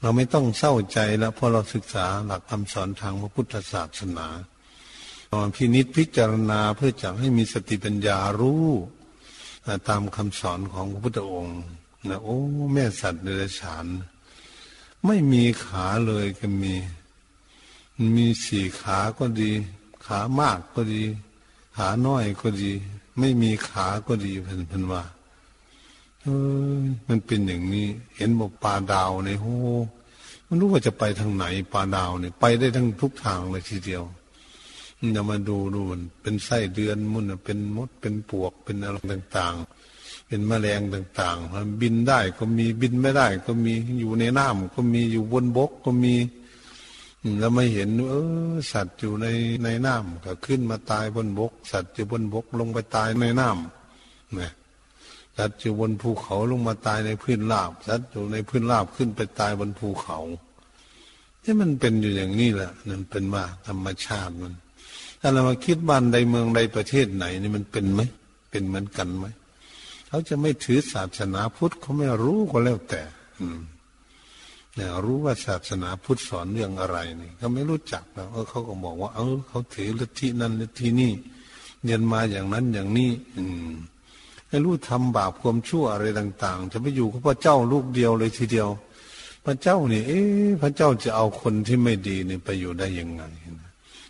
[0.02, 4.26] เราไม่ต้องเศร้าใจแล้วเพราะเราศึกษาหลักคำสอนทางพระพุทธศาสนา
[5.32, 8.66] ตอนพินิษพิจารณาเพื่อจะให้มีสติปัญญารู้
[9.88, 11.60] ตามคำสอนของพระพุทธองค์
[12.08, 12.38] นะโอ้
[12.72, 13.86] แม่สัตว์เดรัจฉาน
[15.06, 16.74] ไม่มีขาเลยก็มี
[18.16, 19.50] มีสี่ขาก็ดี
[20.06, 21.02] ขามากก็ดี
[21.76, 22.72] ขาน้อยก็ดี
[23.18, 25.02] ไม่มีขาก็ดีเพิ่นว่า
[26.22, 26.28] เอ
[26.74, 29.46] อมันเป็นอย่างนี้ เห็นบอกปลาดาวในโห
[30.46, 34.02] มันรู้ว่าจะไปทางไหนปลาดาวเนี่ยไปได้ทั้งทุกทางเลยทีเดียว
[35.16, 46.14] จะมาดูดูมันเป็นไส้เดือนมันเป็นมดเป็นปวกเป็นอะไรต่างๆ เป็นแมลงต่างๆมันบินได้ก็มีบินไม่ได้ ก็มีอยู่ในน้ำก็มีอยู่บนบกก็มี
[47.38, 48.14] แล้วไม่เห็น เอ
[48.50, 49.26] อ สัตว์อยู่ใน
[49.64, 54.50] ในน้ำก็ขึ้นมาตายบนบก สัตว์อยู่บนบกลงไปตายในน้ำเนี่ย
[55.38, 60.18] สัตว์อยู่บนภูเขาลงมาตายในพื้นราบ สัตว์อยู่ในพื้นราบขึ้นไปตายบนภูเขา
[61.42, 64.54] ที่มันเป็นอยู่อย่างนี้แหละนั่นเป็นว่าธรรมชาติมัน
[65.20, 68.00] ถ้าเรามาคิดบ้านใดเมืองใดประเทศไหนนี่มันเป็นไหม
[68.50, 69.26] เป็นเหมือนกันไหม
[70.08, 73.02] เขาจะไม่ถือศาสนาพุทธเขาไม่รู้ก็แล้วแต่
[73.40, 73.60] อืม
[74.74, 81.12] เนี่ยรู้ว่าศาสนาพุทธสอนเรื่องอะไรนี่เขาไม่รู้จักแล้วเออเขาก็บอกว่า เออเขาถือลัทธินั้นลัทธินี้
[81.84, 83.72] เรียนมาอย่างนั้นอย่างนี้ อืม
[84.52, 88.68] ให้รู้ทำบาปความชั่วอะไรต่าง ๆ จะไปอยู่กับพระเจ้าลูกเดียวเลยทีเดียว
[89.46, 93.22] พระเจ้านี่เอ๊ะพระเจ้าจะเอาคนที่ไม่ดีนี่ไปอยู่ได้ยังไง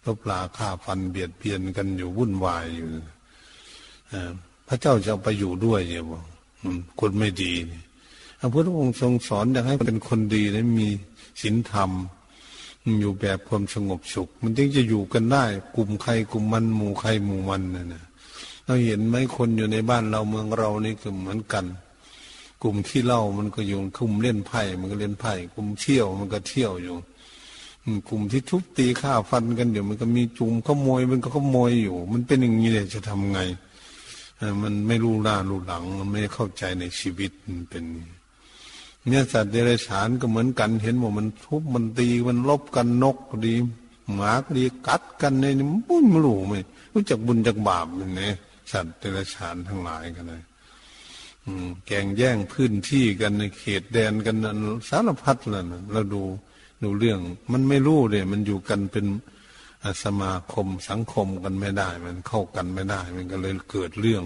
[0.05, 2.89] ลบลาฆ่าฟันเบียดเบียนกันอยู่วุ่นวายอยู่
[4.69, 6.25] พระเจ้าจะไปอยู่ด้วยเนี่ยบอก
[7.01, 7.53] คนไม่ดี
[8.41, 10.89] พระพุทธองค์ทรงสอนอยากให้เป็นคนดีและมี
[11.43, 11.91] ศีลธรรม
[13.01, 15.45] อยู่แบบความสงบสุข มันจึงจะอยู่กันได้
[15.77, 18.03] กลุ่มใครกลุ่มมันหมู่ใครหมู่มันนะนะ
[18.73, 21.65] เราเห็นไหมคนอยู่ในบ้านเราเมืองเรานี่ก็เหมือนกัน
[22.63, 26.95] กลุ่มขี้เหล้ามันก็อยู่กลุ่มเล่นไพ่มันก็เล่นไพ่กลุ่มเที่ยวมันก็เที่ยวอยู่
[28.09, 33.41] กลุ่มที่ทุบตีฆ่าฟันกันเดี๋ยวมันก็มีจุ่มขโมยมันก็ขโมยอยู่ มันเป็นอย่างนี้เลยจะทำไง
[34.63, 37.85] มันไม่รู้หน้ารู้หลังมันไม่เข้าใจในชีวิตมันเป็น
[39.09, 43.55] เนี่ยสัตว์เดรัจฉานก็เหมือนกัน เห็นว่ามันทุบมันตีมันลบกันนกดี
[44.15, 46.55] หมาก็ดีกัดกันในนี่มันไม่รู้ไหม
[46.93, 48.35] รู้จักบุญจักบาปมันเนี่ย
[48.73, 50.43] สัตว์เดรัจฉานทั้งหลายกันเลย
[51.87, 54.59] แกงแย่งพื้นที่กันในเขตแดนกันนั้น
[54.89, 56.23] สารพัดเลยนะเราดู
[56.83, 57.21] ดูเรื่อง
[57.53, 59.07] มันไม่รู้เลยมันอยู่กันเป็น
[60.05, 64.25] สมาคมสังคมกันไม่ได้ มันเข้ากันไม่ได้ มันก็เลยเกิดเรื่อง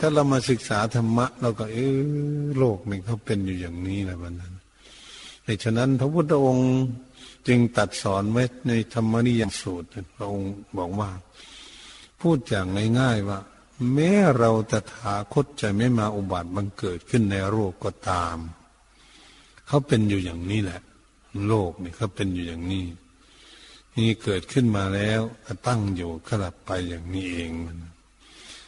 [0.00, 1.98] ถ้าเรามาศึกษาธรรมะเราก็ เออ
[2.58, 4.54] โลกนี่เขาเป็นอยู่อย่างนี้แหละวันนั้น
[5.44, 6.70] ในฉะนั้นพระพุทธองค์
[7.48, 11.10] จึงตัดสอนไว้ในธรรมนิยมสูตรพระองค์บอกว่า
[12.20, 12.66] พูดอย่าง
[13.00, 13.38] ง่ายๆว่า
[13.94, 18.36] แม้เราตถาคตจะไม่มาอุบัติบังเกิดขึ้นในโลกก็ตาม
[19.66, 20.80] เขาเป็นอยู่อย่างนี้แหละ
[21.48, 22.86] โลกนี่เขาเป็นอยู่อย่างนี้
[23.96, 27.78] นี่เกิดขึ้นมาแล้วก็ตั้งอยู่ก็หลับไปอย่างนี้เองมัน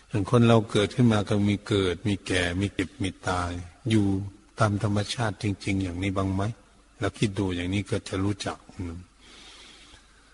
[0.09, 3.51] อย่างคนเราเกิดขึ้นมาก็มีเกิด มีแก่ มีเก็บมีตาย
[3.90, 4.07] อยู่
[4.59, 6.42] ตามธรรมชาติจริง ๆ อย่างนี้บ้างไหม
[6.98, 8.59] แล้วคิดดูอย่างนี้ก็จะรู้จัก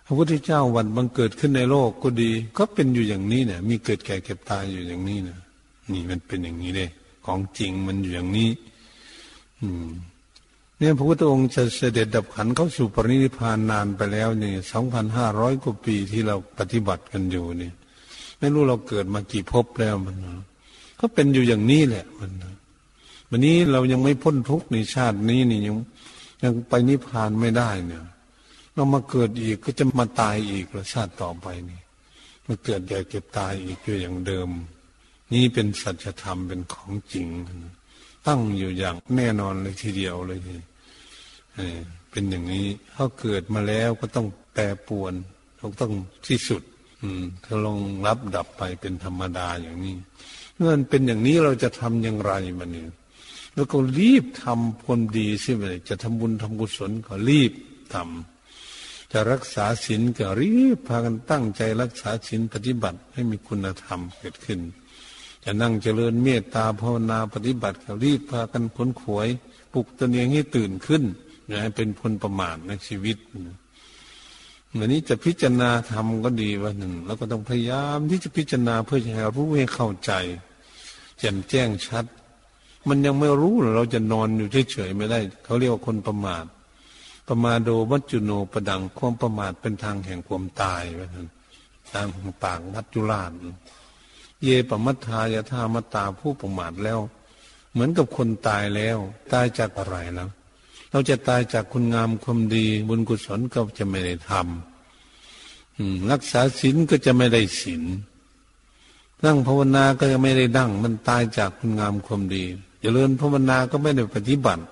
[0.07, 5.39] พระพุทธเจ้าวันบังเกิดขึ้นในโลกก็ดี ก็เป็นอยู่อย่างนี้เนี่ย มีเกิดแก่เก็บตายอยู่อย่างนี้นะ
[5.93, 6.91] นี่มันเป็นอย่างนี้เลย
[7.27, 8.51] ของจริงมันอยู่อย่างนี้
[9.61, 9.89] อืม
[10.79, 17.73] เนี่ยพระพุทธองค์จะเสด็จดับขันเข้าสู่ปรินิพานนานไปแล้วนี่สองพันห้าร้อยกว่าปีที่เราปฏิบัติกันอยู่เนี่ย
[18.39, 20.17] ไม่รู้เราเกิดมากี่ภพแล้วมัน
[21.01, 22.31] ก็เป็นอยู่อย่างนี้แหละมัน
[23.31, 25.75] วันนี้เรายังไม่พ้นทุกข์ในชาตินี้นี่ยัง
[26.43, 28.05] ยังไปนิพพานไม่ได้เนี่ย
[28.77, 31.81] เรามาเกิดอีกก็จะมาตายอีกแล้วชาติต่อไปนี่
[32.47, 34.49] มาเกิดแก่เก็บตายอีกอยู่อย่างเดิม
[35.33, 37.27] นี่เป็นสัจธรรมเป็นของจริง
[38.27, 40.39] ตั้งอยู่อย่างแน่นอนเลยทีเดียวเลย
[42.11, 45.12] เป็นอย่างนี้เขาเกิดมาแล้วก็ต้องแปรปวน
[45.57, 45.93] เขาต้อง
[46.27, 46.62] ที่สุด
[47.03, 49.97] อืมเขาลงรับดับไปเป็นธรรมดาอย่างนี้
[50.57, 52.91] เมื่อมันเป็นอย่างนี้เราจะทำอย่างไรมันเนี่ย
[53.55, 57.53] แล้วก็รีบทำความดีสิไปจะทำบุญทำกุศลก็รีบ
[57.95, 58.36] ทำ
[59.13, 64.61] จะรักษาศีลก็รีบพากันตั้งใจรักษาศีลปฏิบัติให้มีคุณธรรมเกิดขึ้น
[65.45, 69.29] จะนั่งเจริญเมตตาภาวนาปฏิบัติก็รีบพากันผลขวย
[69.73, 71.03] ปลุกตนเองให้ตื่นขึ้น
[71.47, 73.17] อย่าให้เป็นพลประมาทในชีวิต
[74.79, 80.13] วันนี้จะพิจารณาธรรมก็ดีวันหนึ่ง แล้วก็ต้องพยายามที่จะพิจารณาเพื่อจะให้รู้ให้เข้าใจ
[81.19, 82.05] แจ่มแจ้งชัด
[82.89, 86.45] มันยังไม่รู้เราจะนอนอยู่เฉยๆไม่ได้ เขาเรียกว่าคนประมาท
[87.29, 91.29] ประมาโดวัจจุโนประดังความประมาทเป็นทางแห่งความตายวันนั้น
[91.95, 92.09] ตาม
[92.45, 93.33] ปากวัจจุราช
[94.43, 97.01] เยปมัทายธามตาผู้ประมาทแล้ว
[97.72, 98.99] เหมือนกับคนตายแล้ว
[99.33, 100.29] ตายจากอะไรแล้ว
[100.91, 107.83] เราจะตายจากคุณงามความดีบุญกุศลก็จะไม่ได้ทำรักษาศีลก็จะไม่ได้ศีล
[109.24, 112.51] นั่งภาวนาก็จะไม่ได้ดั่ง มันตายจากคุณงามความดีจ
[112.81, 114.64] เจริญภาวนาก็ไม่ได้ปฏิบัติ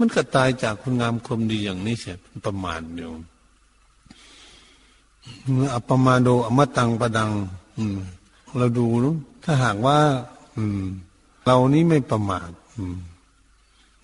[0.00, 3.10] มันก็ตายจากคุณงามความดีอย่างนี้เสียประมาทอยู่
[5.74, 7.30] อัปมาโดอมตังประดัง
[7.78, 7.98] อืม
[8.58, 9.98] เราดูนะถ้าหากว่า
[10.56, 10.82] อืม
[11.44, 12.96] เรานี้ไม่ประมาทอืม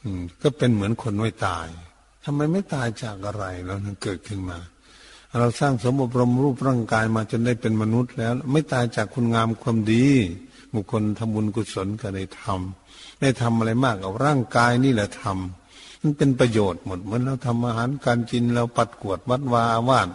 [0.02, 1.66] อืม ก็เป็นเหมือนคนไม่ตาย
[2.24, 4.58] ทำไมไม่ตายจากอะไรแล้วถึงเกิดขึ้นมา
[5.38, 10.06] เราสร้างสมบรมรูปร่างกายมาจนได้เป็นมนุษย์แล้ว ไม่ตายจากคุณงามความดี
[10.74, 15.65] บุคคลทำบุญกุศลก็ได้ทำได้ทำอะไรมากเอาร่างกายนี่แหละทำ
[16.02, 20.08] มันเป็นประโยชน์หมดเหมือนเราทำอาหารการกินเราปัดกวดวัดวาอาวาส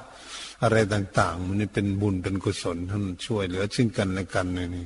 [0.64, 4.86] อะไรต่างๆ มันนี่เป็นบุญเป็นกุศลท่านช่วยเหลือซึ่งกันและกันนี่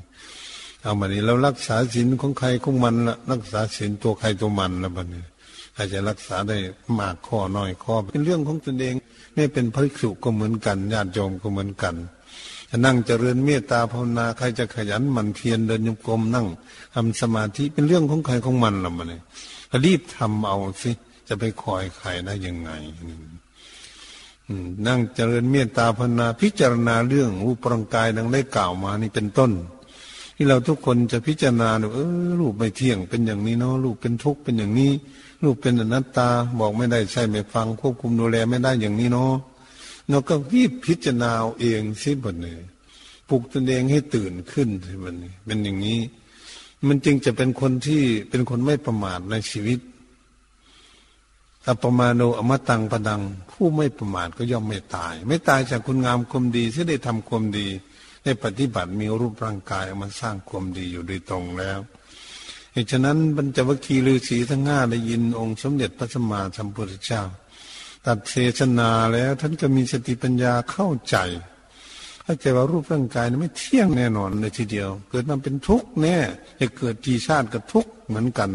[0.82, 5.24] เอามานี้เรารักษาศีลของใครของมันละรักษาศีลตัวใครตัวมันล้วบัดนี้
[5.76, 6.58] อาจจะรักษาได้
[7.00, 8.96] มากข้อน้อยข้อ เป็นเรื่องของตนเอง
[9.36, 11.96] ไม่เป็นพระสุก็เหมือนกันญาติโยมก็เหมือนกัน
[12.86, 16.48] นั่งเจริญเมตตาภาวนาใครจะขยันมันเพียรเดินยมกลมนั่ง
[16.94, 19.22] ทำสมาธิเป็นเรื่องของใครของมันละมันเลย
[19.86, 20.92] รีบทำเอาสิ
[21.28, 22.72] จะไปคอยใครได้ยังไง
[24.88, 29.52] นั่งเจริญเมตตาภาวนาพิจารณาเรื่องรูปร่างกายดังได้กล่าวมานี่เป็นต้น
[30.36, 34.92] ที่เราทุกคนจะพิจารณาเออรูปไม่เที่ยงเป็นอย่างนี้เนาะรูปเป็นทุกข์เป็นอย่างนี้
[35.44, 39.34] รูปเป็นอนัตตาบอกไม่ได้ใช่ไม่ฟังควบคุมดูแลไม่ได้อย่างนี้เนาะ
[40.10, 42.56] เราก็รีบพิจารณาเองสิบนนี้
[43.30, 46.00] ปลุกตนเองให้ตื่นขึ้นสิบนนี้เป็นอย่างนี้
[46.88, 49.80] มันจึงจะเป็นคนที่เป็นคนไม่ประมาทในชีวิต
[51.68, 53.22] อัปมาโนอมตังปดัง
[53.52, 57.68] ผู้ไม่ประมาทก็ย่อมไม่ตาย ไม่ตายจากคุณงามความดีที่ได้ทำความดี
[58.24, 61.80] ได้ปฏิบัติมีรูปร่างกายมันสร้างความดีอยู่โดยตรงแล้ว
[62.74, 67.24] เหตุฉะนั้นบรรจวัคคีฤาษีทั้งห้าได้ยินองค์สมเด็จพระสัมมาสัมพุทธเจ้า
[68.06, 71.18] ตัดเทศนาแล้วท่านก็มีสติปัญญาเข้าใจ
[72.26, 76.18] เข้าใจว่ารูปร่างกายนั้นไม่เที่ยงแน่นอนเลยทีเดียว เกิดมาเป็นทุกข์แน่
[76.60, 78.50] จะเกิดจีชาติกับทุกข์เหมือนกัน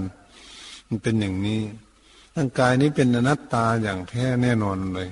[0.88, 1.62] มันเป็นอย่างนี้
[2.36, 5.08] ร่างกายนี้เป็นอนัตตาอย่างแท้แน่นอนเลย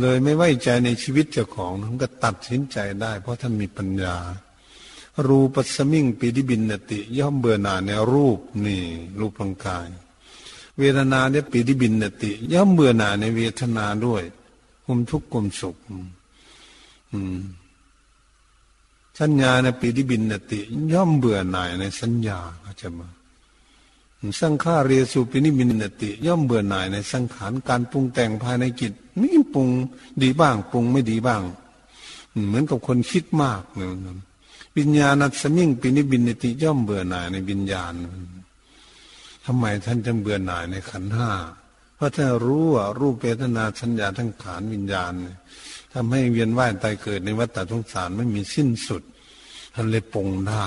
[0.00, 4.16] เลยไม่ไว้ใจในชีวิตเจ้าของท่านก็ตัดสินใจได้ เพราะท่านมีปัญญา
[5.26, 8.82] รูปสมิงปีดิบินนติ ย่อมเบื่อหน่ายในรูปนี่
[9.20, 9.86] รูปร่างกาย
[10.78, 14.22] เวทนาเนี่ยปีดิบินนติ ย่อมเบื่อหน่ายในเวทนาด้วย
[14.84, 15.76] ความทุกข์ความสุข
[17.12, 17.38] อืม
[19.18, 20.60] สัญญาในปีดิบินนติ
[20.92, 23.08] ย่อมเบื่อหน่ายในสัญญาเขาจะมา
[24.40, 29.68] สังขารเรสุปินิมินติ ย่อมเบื่อหน่ายในสังขารการปรุงแต่งภายในจิตไม่ปรุง
[30.22, 31.42] ดีบ้าง ปรุงไม่ดีบ้าง
[32.46, 33.88] เหมือนกับคนคิดมากเลย
[34.78, 37.94] วิญญาณัสมิงปินิบินติย่อมเบื่อหน่ายในวิญญาณ
[39.44, 41.30] ทำไมท่านจึงเบื่อหน่ายในขันห้า
[41.96, 45.12] เพราะถ้ารู้ว่ารูปเวทนาสัญญาทั้งขานวิญญาณ
[45.98, 49.02] ทำให้เวียนว่ายตายเกิดในวัฏฏสงสารไม่มีสิ้นสุด
[49.74, 50.66] ท่านเลยปงได้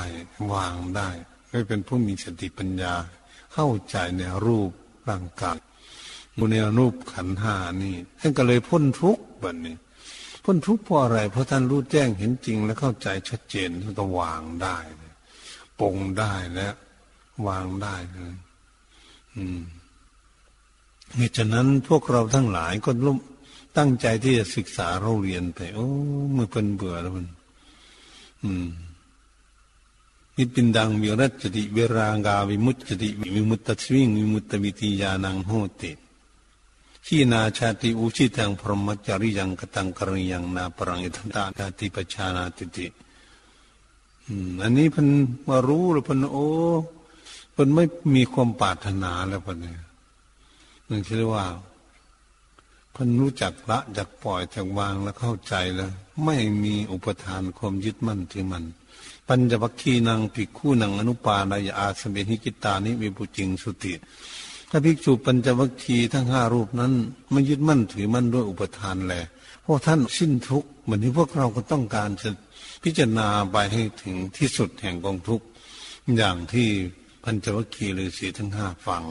[0.54, 1.10] วางได้
[1.50, 2.94] ไม่เป็นผู้มีสติปัญญา
[3.54, 4.72] เข้าใจในรูป
[5.10, 5.58] ร่างกาย
[6.38, 9.76] มูในรูปขันหานี่ท่านก็เลยพ้นทุกข์แบบนี้
[10.44, 14.78] พ้นทุกข์เพราะอะไร เพราะท่านรู้แจ้งเห็นจริง และเข้าใจชัดเจนท่านก็วางได้
[15.80, 16.76] ปงได้แล้ว
[17.48, 18.36] วางได้เลย
[19.36, 19.60] อืม
[21.16, 23.18] เหตุฉะนั้นพวกเราทั้งหลายก็ร่ม
[23.78, 25.88] ตั้งใจที่จะศึกษาเราเรียนไปโอ้
[26.34, 27.26] เมื่อเป็นเบื่อแล้วมัน
[28.44, 28.68] อืม
[30.38, 35.52] นิปินดังวิรัตติเวรางาวิมุตติวิมุตตสวิงวิมุตตวิติยานังโห
[35.82, 35.92] ติ
[37.06, 42.88] ขีนาชาติอุชิตังพรหมจาริยังกตังกรณียังนาปรังอิทันตาติปชานาติติ
[44.62, 45.08] อันนี้เพิ่น
[45.48, 46.46] มารู้หรือเพิ่นโอ้
[47.54, 47.84] เพิ่นไม่
[48.16, 49.80] มีความปรารถนาแล้วเพิ่นเนี่ย
[50.90, 51.46] นั่นคือว่า
[53.02, 55.92] พิ่นรู้จักละจักปล่อยจักวางแล้วเข้าใจแล้ว
[56.26, 58.64] ไม่มีอุปทานความยึดมั่นที่มัน
[59.28, 63.94] ปัญจวัคคีนังภิกขุนังอนุปานายอาสเมหิกิตานิวิปุจิงสุติ
[64.70, 66.94] ถ้าภิกษุปัญจวัคคีทั้งห้ารูปนั้น
[67.32, 69.14] ไม่ยึดมั่นถือมั่นด้วยอุปทานแล
[69.62, 72.30] เพราะท่านสิ้นทุกข์เหมือนที่พวกเราก็ต้องการจะ
[72.84, 75.46] พิจารณาไปให้ถึงที่สุดแห่งกองทุกข์
[76.18, 76.68] อย่างที่
[77.24, 79.04] ปัญจวัคคีย์ฤาษีทั้งห้าฟัง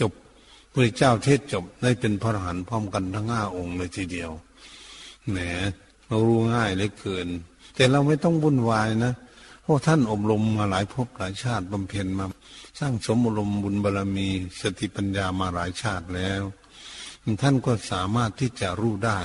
[0.00, 0.12] จบ
[0.74, 4.30] พระเจ้าเทศจบได้เป็นพระอรหันต์พร้อมกันทั้งห้าองค์เลยทีเดียว
[5.30, 5.38] แหม
[6.06, 7.28] เรารู้ง่ายเหลือเกิน
[7.74, 9.12] แต่เราไม่ต้องวุ่นวายนะ
[9.62, 12.26] เพราะท่านอบรมมาหลายภพหลายชาติบำเพ็ญมา
[12.78, 14.28] สร้างสมอารมบุญบารรมี
[14.60, 16.42] สติปัญญามาหลายชาติแล้ว
[17.42, 19.20] ท่านก็สามารถที่จะรู้ได้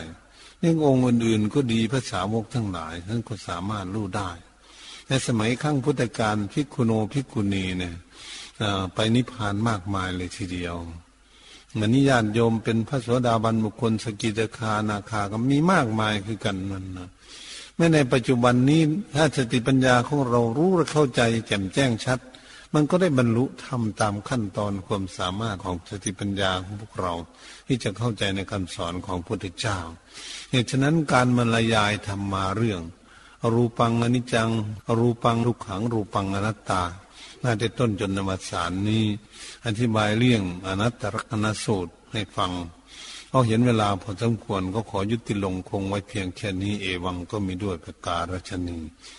[0.64, 4.30] ยังองค์อื่นๆก็ดีภาษาวกทั้งหลาย ท่านก็สามารถรู้ได้
[5.08, 7.96] ในสมัยขั้งพุทธกาลพิกุโนพิกุณีเนี่ย
[8.94, 10.76] ไปนิพพานมากมายเลยทีเดียว
[11.74, 17.10] เหมือนนิยานโยมเป็นพระโสดาบันบุคคลสกิทาคานาคาก็มีมากมายคือกันมันนะ
[17.76, 18.82] แม้ในปัจจุบันนี้
[19.16, 22.20] ถ้าสติปัญญาของเรารู้และเข้าใจแจ่มแจ้งชัด
[22.74, 27.14] มันก็ได้บรรลุธรรมตามขั้นตอนความสามารถของสติปัญญาของพวกเรา
[27.68, 29.80] ที่จะเข้าใจในคำสอนของพระพุทธเจ้า
[30.52, 32.82] เหตุฉะนั้นการบรรยายธรรมมาเรื่อง
[33.54, 34.50] รูปังอนิจจัง
[35.00, 36.84] รูปังทุกขัง รูปังอนัตตา
[37.44, 39.04] น่าจะต้นจนนวสารนี้
[39.66, 42.52] อธิบายเรื่องอนัตตลกนสูตรให้ฟัง
[43.30, 48.78] เพอเห็นเวลาพอสมควรก็ขอยุติลงคงไว้เพียงแค่นี้เอวังก็มีด้วยประการชนี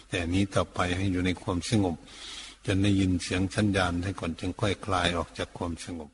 [0.09, 1.97] แต่นี้ต่อไปให้อยู่ในความสงบ
[2.67, 6.11] จนได้ยินเสียงชัญญาณให้ก่อนจึงค่อยคลายออกจากความสงบ